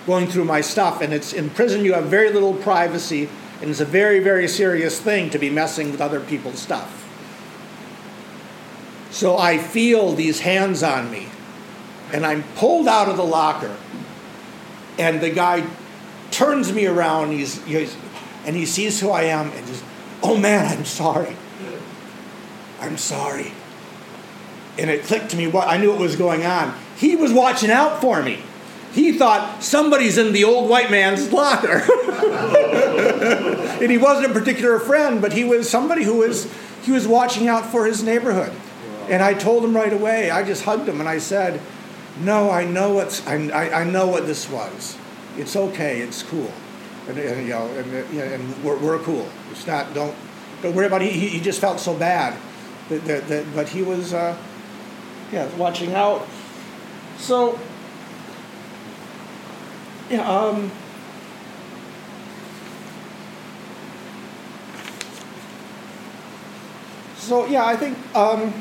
going 0.06 0.28
through 0.28 0.46
my 0.46 0.62
stuff. 0.62 1.02
And 1.02 1.12
it's 1.12 1.34
in 1.34 1.50
prison, 1.50 1.84
you 1.84 1.92
have 1.92 2.06
very 2.06 2.32
little 2.32 2.54
privacy, 2.54 3.28
and 3.60 3.68
it's 3.68 3.80
a 3.80 3.84
very, 3.84 4.18
very 4.18 4.48
serious 4.48 4.98
thing 4.98 5.28
to 5.28 5.38
be 5.38 5.50
messing 5.50 5.90
with 5.90 6.00
other 6.00 6.20
people's 6.20 6.58
stuff. 6.58 7.07
So 9.11 9.38
I 9.38 9.59
feel 9.59 10.12
these 10.12 10.40
hands 10.40 10.82
on 10.82 11.11
me, 11.11 11.28
and 12.12 12.26
I'm 12.26 12.42
pulled 12.56 12.88
out 12.88 13.09
of 13.09 13.16
the 13.16 13.24
locker, 13.24 13.74
and 14.98 15.20
the 15.20 15.30
guy 15.30 15.66
turns 16.30 16.72
me 16.72 16.86
around, 16.86 17.32
he's, 17.32 17.62
he's 17.64 17.96
and 18.44 18.56
he 18.56 18.66
sees 18.66 19.00
who 19.00 19.11
I 19.11 19.24
am, 19.24 19.50
and 19.52 19.66
just, 19.66 19.84
oh 20.22 20.36
man, 20.36 20.66
I'm 20.66 20.84
sorry. 20.84 21.36
I'm 22.80 22.96
sorry. 22.96 23.52
And 24.78 24.88
it 24.88 25.04
clicked 25.04 25.30
to 25.30 25.36
me 25.36 25.48
what 25.48 25.68
I 25.68 25.76
knew 25.76 25.90
what 25.90 25.98
was 25.98 26.16
going 26.16 26.46
on. 26.46 26.74
He 26.96 27.16
was 27.16 27.32
watching 27.32 27.70
out 27.70 28.00
for 28.00 28.22
me. 28.22 28.40
He 28.92 29.12
thought 29.12 29.62
somebody's 29.62 30.16
in 30.16 30.32
the 30.32 30.44
old 30.44 30.70
white 30.70 30.90
man's 30.90 31.32
locker. 31.32 31.78
and 33.82 33.90
he 33.90 33.98
wasn't 33.98 34.30
a 34.30 34.32
particular 34.32 34.78
friend, 34.78 35.20
but 35.20 35.32
he 35.32 35.44
was 35.44 35.68
somebody 35.68 36.04
who 36.04 36.18
was 36.18 36.50
he 36.82 36.92
was 36.92 37.06
watching 37.06 37.48
out 37.48 37.66
for 37.66 37.86
his 37.86 38.02
neighborhood. 38.02 38.52
And 39.09 39.22
I 39.22 39.34
told 39.34 39.64
him 39.64 39.74
right 39.74 39.92
away. 39.92 40.30
I 40.30 40.42
just 40.42 40.64
hugged 40.64 40.88
him 40.88 41.00
and 41.00 41.09
I 41.09 41.18
said, 41.18 41.61
"No, 42.20 42.50
I 42.50 42.64
know 42.64 42.94
what's 42.94 43.26
I, 43.26 43.48
I, 43.48 43.80
I 43.80 43.84
know 43.84 44.06
what 44.06 44.26
this 44.26 44.48
was. 44.48 44.96
It's 45.36 45.56
okay. 45.56 46.00
It's 46.00 46.22
cool." 46.22 46.52
And, 47.09 47.18
and 47.18 47.46
you 47.46 47.54
know, 47.54 47.66
and, 47.68 47.94
and 48.18 48.64
we're, 48.64 48.76
we're 48.78 48.98
cool. 48.98 49.26
It's 49.50 49.66
not. 49.66 49.94
Don't 49.94 50.14
don't 50.62 50.74
worry 50.74 50.86
about 50.86 51.02
it. 51.02 51.12
He, 51.12 51.28
he 51.28 51.40
just 51.40 51.61
felt 51.61 51.80
so 51.80 51.94
bad, 51.94 52.36
that, 52.88 53.04
that, 53.04 53.28
that 53.28 53.54
but 53.54 53.68
he 53.68 53.82
was, 53.82 54.12
uh, 54.12 54.36
yeah, 55.30 55.48
watching 55.56 55.94
out. 55.94 56.26
So, 57.16 57.59
yeah. 60.11 60.28
Um, 60.28 60.72
so 67.16 67.46
yeah, 67.46 67.64
I 67.64 67.76
think 67.76 67.96
um, 68.16 68.52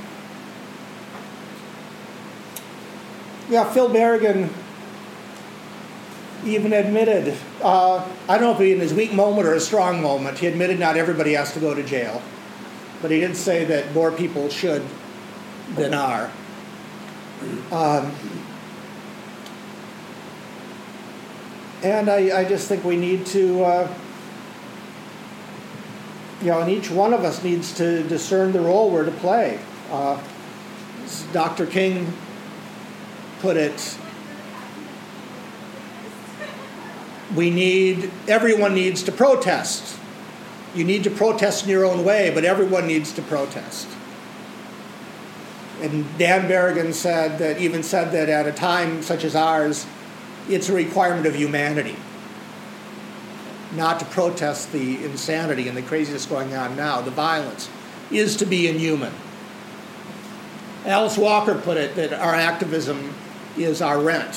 yeah, 3.50 3.72
Phil 3.72 3.90
Berrigan 3.90 4.50
even 6.46 6.74
admitted, 6.74 7.36
uh, 7.62 8.08
I 8.30 8.38
don't 8.38 8.42
know 8.42 8.52
if 8.52 8.60
he 8.60 8.72
in 8.72 8.80
his 8.80 8.94
weak 8.94 9.14
moment 9.14 9.48
or 9.48 9.54
a 9.54 9.60
strong 9.60 10.02
moment, 10.02 10.40
he 10.40 10.48
admitted 10.48 10.80
not 10.80 10.98
everybody 10.98 11.34
has 11.34 11.54
to 11.54 11.60
go 11.60 11.74
to 11.74 11.84
jail. 11.84 12.22
But 13.02 13.12
he 13.12 13.20
did 13.20 13.36
say 13.36 13.66
that 13.66 13.94
more 13.94 14.12
people 14.12 14.50
should 14.50 14.84
than 15.76 15.94
are. 15.94 16.32
Um, 17.72 18.12
and 21.84 22.10
I, 22.10 22.40
I 22.40 22.46
just 22.46 22.68
think 22.68 22.84
we 22.84 22.98
need 22.98 23.26
to, 23.28 23.64
uh, 23.64 23.94
you 26.42 26.48
know, 26.48 26.62
and 26.62 26.72
each 26.72 26.90
one 26.90 27.14
of 27.14 27.24
us 27.24 27.44
needs 27.44 27.76
to 27.78 28.04
discern 28.04 28.52
the 28.52 28.62
role 28.62 28.90
we're 28.90 29.06
to 29.06 29.12
play. 29.12 29.60
Uh, 29.92 30.22
Dr. 31.32 31.66
King 31.66 32.12
put 33.40 33.58
it 33.58 33.98
we 37.36 37.50
need, 37.50 38.10
everyone 38.28 38.74
needs 38.74 39.04
to 39.04 39.12
protest. 39.12 39.98
You 40.74 40.84
need 40.84 41.04
to 41.04 41.10
protest 41.10 41.64
in 41.64 41.70
your 41.70 41.86
own 41.86 42.04
way, 42.04 42.32
but 42.34 42.46
everyone 42.46 42.88
needs 42.88 43.12
to 43.14 43.22
protest. 43.22 43.88
And 45.82 46.06
Dan 46.18 46.50
Berrigan 46.50 46.94
said 46.94 47.38
that, 47.40 47.60
even 47.60 47.84
said 47.84 48.12
that 48.12 48.30
at 48.30 48.48
a 48.48 48.52
time 48.52 49.04
such 49.04 49.24
as 49.24 49.36
ours, 49.36 49.86
it's 50.50 50.70
a 50.70 50.74
requirement 50.74 51.26
of 51.28 51.36
humanity 51.36 51.96
not 53.76 54.00
to 54.00 54.06
protest 54.06 54.72
the 54.72 55.04
insanity 55.04 55.68
and 55.68 55.78
the 55.78 55.82
craziness 55.82 56.26
going 56.26 56.56
on 56.56 56.76
now, 56.76 57.02
the 57.02 57.12
violence, 57.12 57.70
is 58.10 58.38
to 58.38 58.46
be 58.46 58.68
inhuman. 58.68 59.14
Alice 60.86 61.18
Walker 61.18 61.54
put 61.54 61.76
it 61.76 61.96
that 61.96 62.14
our 62.14 62.34
activism 62.34 63.14
is 63.58 63.82
our 63.82 64.00
rent 64.00 64.36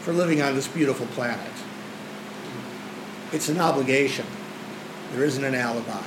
for 0.00 0.12
living 0.12 0.40
on 0.40 0.54
this 0.54 0.68
beautiful 0.68 1.06
planet. 1.08 1.52
It's 3.32 3.48
an 3.48 3.60
obligation. 3.60 4.26
There 5.12 5.24
isn't 5.24 5.44
an 5.44 5.54
alibi. 5.54 6.02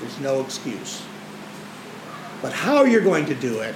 There's 0.00 0.20
no 0.20 0.40
excuse. 0.40 1.02
But 2.42 2.52
how 2.52 2.84
you're 2.84 3.02
going 3.02 3.26
to 3.26 3.34
do 3.34 3.60
it 3.60 3.74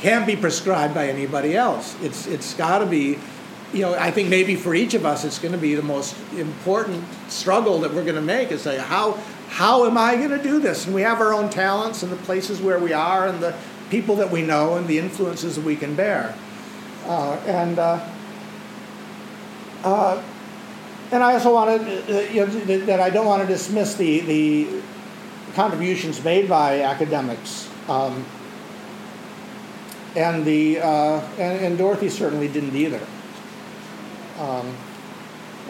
can't 0.00 0.26
be 0.26 0.36
prescribed 0.36 0.94
by 0.94 1.08
anybody 1.08 1.56
else. 1.56 1.96
It's, 2.02 2.26
it's 2.26 2.54
got 2.54 2.78
to 2.78 2.86
be, 2.86 3.18
you 3.72 3.80
know, 3.80 3.94
I 3.94 4.10
think 4.10 4.28
maybe 4.28 4.54
for 4.54 4.74
each 4.74 4.94
of 4.94 5.04
us, 5.04 5.24
it's 5.24 5.38
going 5.38 5.52
to 5.52 5.58
be 5.58 5.74
the 5.74 5.82
most 5.82 6.14
important 6.36 7.04
struggle 7.28 7.80
that 7.80 7.92
we're 7.92 8.04
going 8.04 8.14
to 8.14 8.20
make 8.20 8.52
is 8.52 8.62
say, 8.62 8.78
how, 8.78 9.18
how 9.48 9.86
am 9.86 9.98
I 9.98 10.16
going 10.16 10.30
to 10.30 10.42
do 10.42 10.60
this? 10.60 10.86
And 10.86 10.94
we 10.94 11.02
have 11.02 11.20
our 11.20 11.34
own 11.34 11.50
talents 11.50 12.02
and 12.02 12.12
the 12.12 12.16
places 12.16 12.60
where 12.60 12.78
we 12.78 12.92
are 12.92 13.26
and 13.26 13.42
the 13.42 13.56
people 13.90 14.16
that 14.16 14.30
we 14.30 14.42
know 14.42 14.76
and 14.76 14.86
the 14.86 14.98
influences 14.98 15.56
that 15.56 15.64
we 15.64 15.74
can 15.74 15.96
bear. 15.96 16.34
Uh, 17.08 17.40
and 17.46 17.78
uh, 17.78 17.98
uh, 19.82 20.22
and 21.10 21.24
I 21.24 21.32
also 21.32 21.54
wanted 21.54 21.80
uh, 22.10 22.20
you 22.30 22.46
know, 22.46 22.76
that 22.86 23.00
I 23.00 23.08
don't 23.08 23.24
want 23.24 23.40
to 23.40 23.48
dismiss 23.48 23.94
the 23.94 24.20
the 24.20 24.82
contributions 25.54 26.22
made 26.22 26.48
by 26.48 26.82
academics. 26.82 27.70
Um, 27.88 28.26
and 30.14 30.44
the 30.44 30.80
uh, 30.80 31.20
and, 31.38 31.64
and, 31.64 31.78
Dorothy 31.78 32.10
certainly 32.10 32.48
didn't 32.48 32.76
either. 32.76 33.00
Um, 34.38 34.76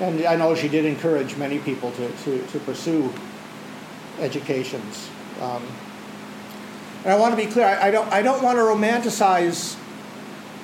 and 0.01 0.25
I 0.27 0.37
know 0.37 0.55
she 0.55 0.69
did 0.69 0.85
encourage 0.85 1.37
many 1.37 1.59
people 1.59 1.91
to, 1.93 2.09
to, 2.25 2.47
to 2.47 2.59
pursue 2.61 3.13
educations. 4.21 5.09
Um, 5.41 5.63
and 7.05 7.13
I 7.13 7.19
want 7.19 7.39
to 7.39 7.45
be 7.45 7.51
clear, 7.51 7.67
I, 7.67 7.89
I, 7.89 7.91
don't, 7.91 8.13
I 8.13 8.23
don't 8.23 8.43
want 8.43 8.59
to 8.59 8.63
romanticize 8.63 9.77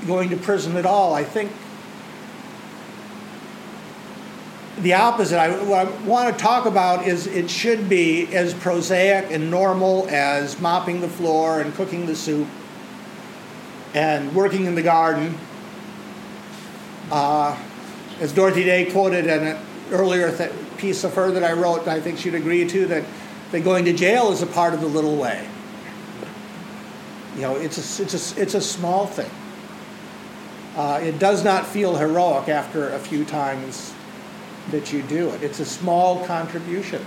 going 0.07 0.31
to 0.31 0.37
prison 0.37 0.77
at 0.77 0.87
all. 0.87 1.15
I 1.15 1.25
think 1.25 1.51
the 4.79 4.95
opposite. 4.95 5.39
I, 5.39 5.51
what 5.65 5.87
I 5.87 5.91
want 6.05 6.37
to 6.37 6.43
talk 6.43 6.67
about 6.67 7.07
is 7.07 7.27
it 7.27 7.49
should 7.49 7.89
be 7.89 8.35
as 8.35 8.55
prosaic 8.55 9.31
and 9.31 9.51
normal 9.51 10.07
as 10.09 10.61
mopping 10.61 11.01
the 11.01 11.09
floor 11.09 11.61
and 11.61 11.75
cooking 11.75 12.07
the 12.07 12.17
soup 12.17 12.49
and 13.95 14.35
working 14.35 14.67
in 14.67 14.75
the 14.75 14.83
garden. 14.83 15.39
Uh, 17.11 17.57
as 18.21 18.33
Dorothy 18.33 18.65
Day 18.65 18.91
quoted 18.91 19.27
in 19.27 19.47
an 19.47 19.67
earlier 19.91 20.37
th- 20.37 20.53
piece 20.77 21.05
of 21.05 21.15
her 21.15 21.31
that 21.31 21.45
I 21.45 21.53
wrote, 21.53 21.87
I 21.87 22.01
think 22.01 22.19
she'd 22.19 22.35
agree 22.35 22.67
to, 22.67 22.87
that, 22.87 23.05
that 23.53 23.61
going 23.61 23.85
to 23.85 23.93
jail 23.93 24.33
is 24.33 24.43
a 24.43 24.47
part 24.47 24.75
of 24.75 24.81
the 24.81 24.87
little 24.87 25.17
way. 25.17 25.47
You 27.37 27.43
know, 27.43 27.57
it's 27.57 28.01
a, 28.01 28.03
it's 28.03 28.37
a, 28.37 28.43
it's 28.43 28.55
a 28.55 28.61
small 28.61 29.07
thing. 29.07 29.31
Uh, 30.77 31.01
it 31.03 31.18
does 31.18 31.45
not 31.45 31.66
feel 31.66 31.97
heroic 31.97 32.49
after 32.49 32.89
a 32.91 32.99
few 32.99 33.25
times 33.25 33.95
that 34.70 34.93
you 34.93 35.03
do 35.03 35.29
it. 35.31 35.43
It's 35.43 35.61
a 35.61 35.64
small 35.64 36.25
contribution 36.27 37.05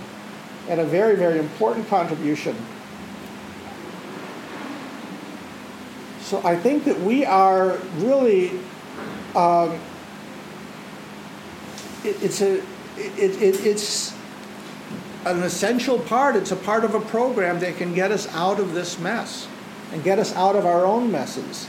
and 0.68 0.80
a 0.80 0.84
very, 0.84 1.16
very 1.16 1.38
important 1.38 1.88
contribution. 1.88 2.56
So 6.20 6.40
I 6.44 6.56
think 6.56 6.84
that 6.84 6.98
we 7.00 7.24
are 7.24 7.78
really, 7.96 8.50
um, 9.34 9.78
it, 12.04 12.22
it's 12.22 12.40
a, 12.42 12.58
it, 12.96 13.42
it, 13.42 13.66
it's 13.66 14.14
an 15.24 15.42
essential 15.42 15.98
part. 15.98 16.36
It's 16.36 16.52
a 16.52 16.56
part 16.56 16.84
of 16.84 16.94
a 16.94 17.00
program 17.00 17.60
that 17.60 17.76
can 17.76 17.94
get 17.94 18.12
us 18.12 18.28
out 18.34 18.60
of 18.60 18.72
this 18.72 18.98
mess 18.98 19.48
and 19.92 20.02
get 20.04 20.18
us 20.18 20.34
out 20.34 20.54
of 20.54 20.66
our 20.66 20.84
own 20.84 21.10
messes. 21.10 21.66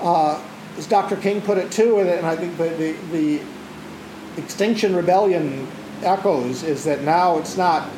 Uh, 0.00 0.42
as 0.76 0.86
Dr. 0.86 1.16
King 1.16 1.40
put 1.40 1.58
it 1.58 1.70
too, 1.70 1.98
and 2.00 2.26
I 2.26 2.36
think 2.36 2.56
the, 2.56 2.68
the, 2.70 2.92
the 3.12 3.40
Extinction 4.36 4.96
Rebellion 4.96 5.68
echoes 6.02 6.62
is 6.62 6.84
that 6.84 7.02
now 7.02 7.38
it's 7.38 7.56
not, 7.56 7.88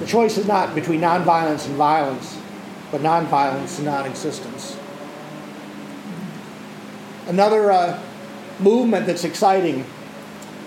the 0.00 0.06
choice 0.06 0.36
is 0.36 0.46
not 0.46 0.74
between 0.74 1.00
nonviolence 1.00 1.66
and 1.66 1.76
violence, 1.76 2.38
but 2.90 3.00
nonviolence 3.00 3.76
and 3.76 3.86
non 3.86 4.06
existence. 4.06 4.78
Another 7.26 7.72
uh, 7.72 8.00
movement 8.60 9.06
that's 9.06 9.24
exciting, 9.24 9.84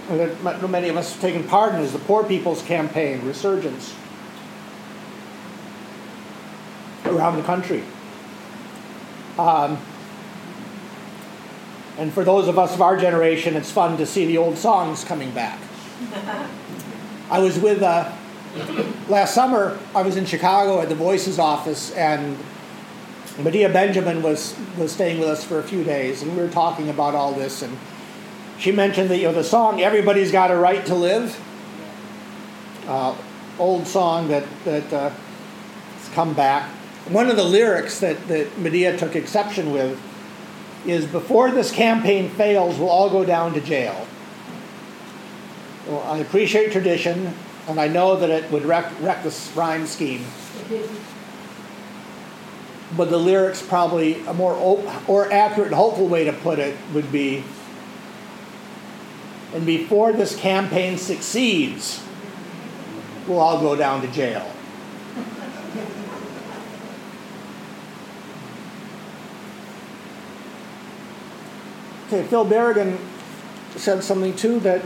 and 0.10 0.20
that 0.20 0.70
many 0.70 0.90
of 0.90 0.98
us 0.98 1.14
have 1.14 1.22
taken 1.22 1.44
part 1.44 1.76
in, 1.76 1.82
is 1.82 1.94
the 1.94 2.00
Poor 2.00 2.24
People's 2.24 2.64
Campaign, 2.64 3.22
Resurgence, 3.26 3.94
around 7.06 7.38
the 7.38 7.44
country. 7.44 7.84
Um, 9.38 9.78
and 12.00 12.14
for 12.14 12.24
those 12.24 12.48
of 12.48 12.58
us 12.58 12.74
of 12.74 12.82
our 12.82 12.98
generation, 12.98 13.58
it's 13.58 13.70
fun 13.70 13.98
to 13.98 14.06
see 14.06 14.26
the 14.26 14.38
old 14.38 14.58
songs 14.58 15.04
coming 15.04 15.32
back. 15.32 15.60
I 17.30 17.40
was 17.40 17.60
with, 17.60 17.84
uh, 17.84 18.10
last 19.10 19.36
summer, 19.36 19.78
I 19.94 20.02
was 20.02 20.16
in 20.16 20.26
Chicago 20.26 20.80
at 20.80 20.88
the 20.88 20.96
Voices 20.96 21.40
office, 21.40 21.92
and 21.92 22.38
Medea 23.38 23.68
Benjamin 23.68 24.24
was, 24.24 24.56
was 24.78 24.94
staying 24.94 25.20
with 25.20 25.28
us 25.28 25.44
for 25.44 25.60
a 25.60 25.64
few 25.64 25.84
days, 25.84 26.22
and 26.22 26.36
we 26.38 26.42
were 26.42 26.50
talking 26.50 26.90
about 26.90 27.16
all 27.16 27.34
this. 27.34 27.62
And 27.62 27.78
she 28.58 28.72
mentioned 28.72 29.10
that 29.10 29.18
you 29.18 29.26
know 29.26 29.34
the 29.34 29.44
song 29.44 29.82
"Everybody's 29.82 30.32
Got 30.32 30.52
a 30.52 30.56
Right 30.56 30.86
to 30.86 30.96
Live," 30.96 31.40
uh, 32.88 33.16
old 33.58 33.88
song 33.88 34.30
that 34.30 34.46
that 34.66 34.92
uh, 34.92 35.10
has 35.10 36.10
come 36.14 36.34
back. 36.34 36.70
One 37.08 37.30
of 37.30 37.38
the 37.38 37.44
lyrics 37.44 38.00
that 38.00 38.28
that 38.28 38.58
Medea 38.58 38.98
took 38.98 39.16
exception 39.16 39.72
with 39.72 39.98
is, 40.86 41.06
"Before 41.06 41.52
this 41.52 41.72
campaign 41.72 42.30
fails, 42.30 42.78
we'll 42.78 42.90
all 42.90 43.10
go 43.10 43.26
down 43.26 43.54
to 43.54 43.62
jail." 43.62 43.96
Well, 45.88 46.04
I 46.08 46.18
appreciate 46.20 46.72
tradition, 46.72 47.34
and 47.68 47.80
I 47.80 47.88
know 47.88 48.16
that 48.16 48.30
it 48.30 48.52
would 48.52 48.66
wreck, 48.66 48.92
wreck 49.02 49.24
this 49.24 49.52
rhyme 49.56 49.88
scheme 49.88 50.26
but 52.96 53.10
the 53.10 53.18
lyrics 53.18 53.62
probably 53.62 54.24
a 54.26 54.34
more 54.34 54.54
op- 54.54 55.10
or 55.10 55.32
accurate 55.32 55.68
and 55.68 55.76
hopeful 55.76 56.08
way 56.08 56.24
to 56.24 56.34
put 56.34 56.60
it 56.60 56.76
would 56.94 57.12
be 57.12 57.44
and 59.54 59.66
before 59.66 60.12
this 60.12 60.36
campaign 60.36 60.98
succeeds 60.98 62.02
we'll 63.28 63.40
all 63.40 63.60
go 63.60 63.76
down 63.76 64.02
to 64.02 64.08
jail 64.08 64.52
okay 72.10 72.24
phil 72.28 72.46
berrigan 72.46 72.98
said 73.76 74.04
something 74.04 74.36
too 74.36 74.60
that 74.60 74.82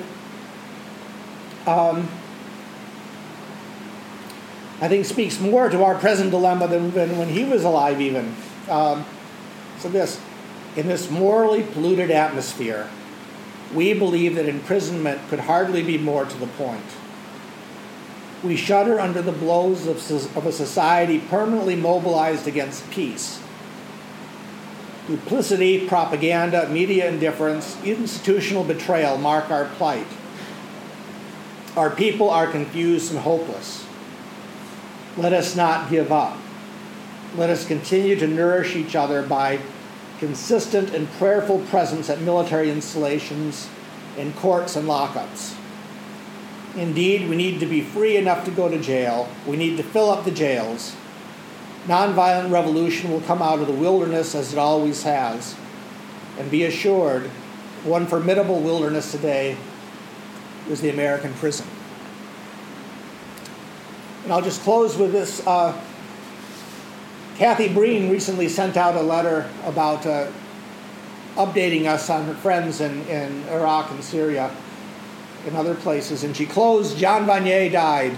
um, 1.66 2.10
I 4.82 4.90
think 4.90 5.06
speaks 5.06 5.40
more 5.40 5.70
to 5.70 5.84
our 5.84 5.96
present 5.96 6.32
dilemma 6.32 6.68
than, 6.68 6.92
than 6.92 7.18
when 7.18 7.30
he 7.30 7.46
was 7.46 7.64
alive, 7.64 8.02
even. 8.02 8.36
Um, 8.70 9.06
so, 9.80 9.90
this 9.90 10.20
in 10.76 10.88
this 10.88 11.10
morally 11.10 11.64
polluted 11.64 12.12
atmosphere, 12.12 12.90
we 13.74 13.94
believe 13.94 14.36
that 14.36 14.48
imprisonment 14.48 15.22
could 15.30 15.42
hardly 15.42 15.84
be 15.84 15.98
more 15.98 16.26
to 16.26 16.38
the 16.38 16.48
point. 16.48 16.84
We 18.44 18.58
shudder 18.58 19.00
under 19.00 19.22
the 19.22 19.32
blows 19.32 19.88
of, 19.88 19.98
of 20.36 20.46
a 20.46 20.52
society 20.52 21.20
permanently 21.20 21.76
mobilized 21.76 22.48
against 22.48 22.90
peace. 22.92 23.43
Duplicity, 25.08 25.88
propaganda, 25.88 26.70
media 26.70 27.10
indifference, 27.10 27.78
institutional 27.84 28.64
betrayal 28.64 29.18
mark 29.18 29.52
our 29.52 29.66
plight. 29.66 30.08
Our 31.76 31.90
people 31.90 32.30
are 32.30 32.48
confused 32.48 33.12
and 33.12 33.20
hopeless. 33.20 33.86
Let 35.18 35.34
us 35.34 35.56
not 35.56 35.90
give 35.90 36.12
up. 36.12 36.38
Let 37.36 37.50
us 37.50 37.68
continue 37.68 38.16
to 38.16 38.28
nourish 38.28 38.76
each 38.76 38.96
other 38.96 39.22
by 39.22 39.60
consistent 40.20 40.94
and 40.94 41.10
prayerful 41.14 41.60
presence 41.66 42.10
at 42.10 42.22
military 42.22 42.72
installations, 42.72 43.68
in 44.18 44.32
courts, 44.34 44.76
and 44.76 44.88
lockups. 44.88 45.56
Indeed, 46.76 47.28
we 47.28 47.36
need 47.36 47.60
to 47.60 47.66
be 47.66 47.82
free 47.82 48.16
enough 48.18 48.46
to 48.46 48.52
go 48.52 48.70
to 48.70 48.80
jail. 48.80 49.28
We 49.46 49.58
need 49.58 49.78
to 49.78 49.84
fill 49.84 50.10
up 50.10 50.24
the 50.26 50.32
jails. 50.32 50.96
Nonviolent 51.86 52.52
revolution 52.52 53.12
will 53.12 53.22
come 53.22 53.42
out 53.42 53.60
of 53.60 53.68
the 53.68 53.74
wilderness 53.74 54.36
as 54.36 54.54
it 54.54 54.60
always 54.60 55.04
has. 55.04 55.56
And 56.40 56.50
be 56.50 56.64
assured, 56.64 57.24
one 57.84 58.08
formidable 58.08 58.62
wilderness 58.62 59.12
today 59.12 59.58
is 60.70 60.80
the 60.80 60.90
American 60.90 61.34
prison. 61.34 61.68
And 64.24 64.32
I'll 64.32 64.42
just 64.42 64.62
close 64.62 64.98
with 64.98 65.12
this. 65.12 65.46
Uh, 65.46 65.80
Kathy 67.36 67.68
Breen 67.68 68.10
recently 68.10 68.48
sent 68.48 68.78
out 68.78 68.96
a 68.96 69.02
letter 69.02 69.50
about 69.66 70.06
uh, 70.06 70.32
updating 71.36 71.86
us 71.86 72.10
on 72.10 72.26
her 72.26 72.34
friends 72.36 72.80
in, 72.80 73.02
in 73.08 73.44
Iraq 73.50 73.92
and 73.92 74.04
Syria 74.04 74.56
and 75.46 75.58
other 75.58 75.76
places. 75.76 76.24
And 76.24 76.38
she 76.38 76.46
closed, 76.46 76.98
Jean 76.98 77.26
Vanier 77.26 77.70
died 77.70 78.16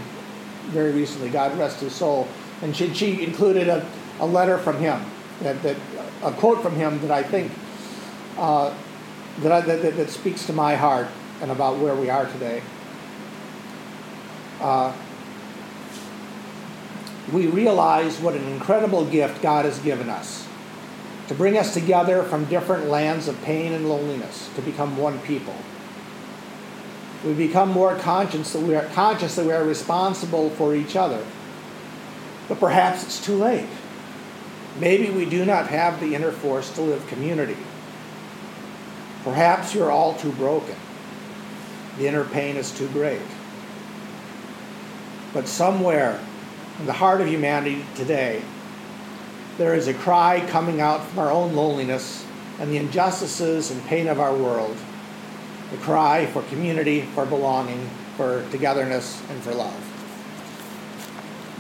very 0.66 0.92
recently, 0.92 1.30
God 1.30 1.58
rest 1.58 1.80
his 1.80 1.96
soul. 1.96 2.28
And 2.62 2.76
she, 2.76 2.94
she 2.94 3.24
included 3.24 3.68
a, 3.68 3.86
a 4.20 4.26
letter 4.26 4.58
from 4.58 4.78
him, 4.78 5.04
that, 5.42 5.62
that, 5.64 5.76
a 6.24 6.32
quote 6.32 6.62
from 6.62 6.76
him 6.76 7.00
that 7.02 7.12
I 7.12 7.24
think 7.24 7.52
uh, 8.38 8.74
that, 9.40 9.52
I, 9.52 9.62
that, 9.62 9.96
that, 9.96 10.10
speaks 10.10 10.46
to 10.48 10.54
my 10.54 10.76
heart 10.76 11.08
and 11.42 11.52
about 11.52 11.78
where 11.80 11.96
we 11.96 12.10
are 12.10 12.26
today. 12.26 12.62
Uh, 14.62 14.94
we 17.32 17.48
realize 17.48 18.20
what 18.20 18.36
an 18.36 18.48
incredible 18.48 19.06
gift 19.06 19.42
God 19.42 19.66
has 19.66 19.80
given 19.80 20.10
us 20.10 20.48
to 21.28 21.34
bring 21.34 21.58
us 21.58 21.74
together 21.74 22.24
from 22.24 22.46
different 22.46 22.88
lands 22.88 23.28
of 23.28 23.42
pain 23.42 23.74
and 23.74 23.90
loneliness 23.90 24.50
to 24.56 24.62
become 24.62 24.96
one 24.98 25.20
people. 25.20 25.56
We 27.24 27.34
become 27.34 27.72
more 27.72 27.96
conscious 27.96 28.54
that 28.54 28.62
we 28.62 28.76
are 28.76 28.86
conscious 28.90 29.36
that 29.36 29.46
we 29.46 29.52
are 29.52 29.64
responsible 29.64 30.52
for 30.52 30.76
each 30.76 30.96
other. 30.96 31.26
But 32.48 32.60
perhaps 32.60 33.04
it's 33.04 33.24
too 33.24 33.36
late. 33.36 33.68
Maybe 34.80 35.10
we 35.10 35.26
do 35.26 35.46
not 35.46 35.68
have 35.68 36.00
the 36.00 36.16
inner 36.16 36.32
force 36.32 36.74
to 36.76 36.82
live 36.82 37.06
community. 37.08 37.58
Perhaps 39.24 39.74
you're 39.74 39.92
all 39.92 40.14
too 40.16 40.32
broken. 40.34 40.76
The 41.98 42.08
inner 42.08 42.26
pain 42.26 42.58
is 42.58 42.72
too 42.72 42.88
great. 42.90 43.22
But 45.34 45.48
somewhere 45.48 46.20
in 46.80 46.86
the 46.86 46.94
heart 46.94 47.22
of 47.22 47.28
humanity 47.28 47.86
today, 47.96 48.42
there 49.58 49.74
is 49.74 49.88
a 49.88 49.94
cry 49.94 50.46
coming 50.50 50.82
out 50.82 51.06
from 51.06 51.20
our 51.20 51.32
own 51.32 51.56
loneliness 51.56 52.26
and 52.60 52.70
the 52.70 52.78
injustices 52.78 53.72
and 53.72 53.84
pain 53.86 54.08
of 54.08 54.20
our 54.20 54.36
world. 54.36 54.76
The 55.72 55.78
cry 55.78 56.26
for 56.28 56.42
community, 56.44 57.02
for 57.02 57.26
belonging, 57.26 57.90
for 58.18 58.46
togetherness, 58.52 59.22
and 59.30 59.42
for 59.42 59.54
love. 59.54 59.85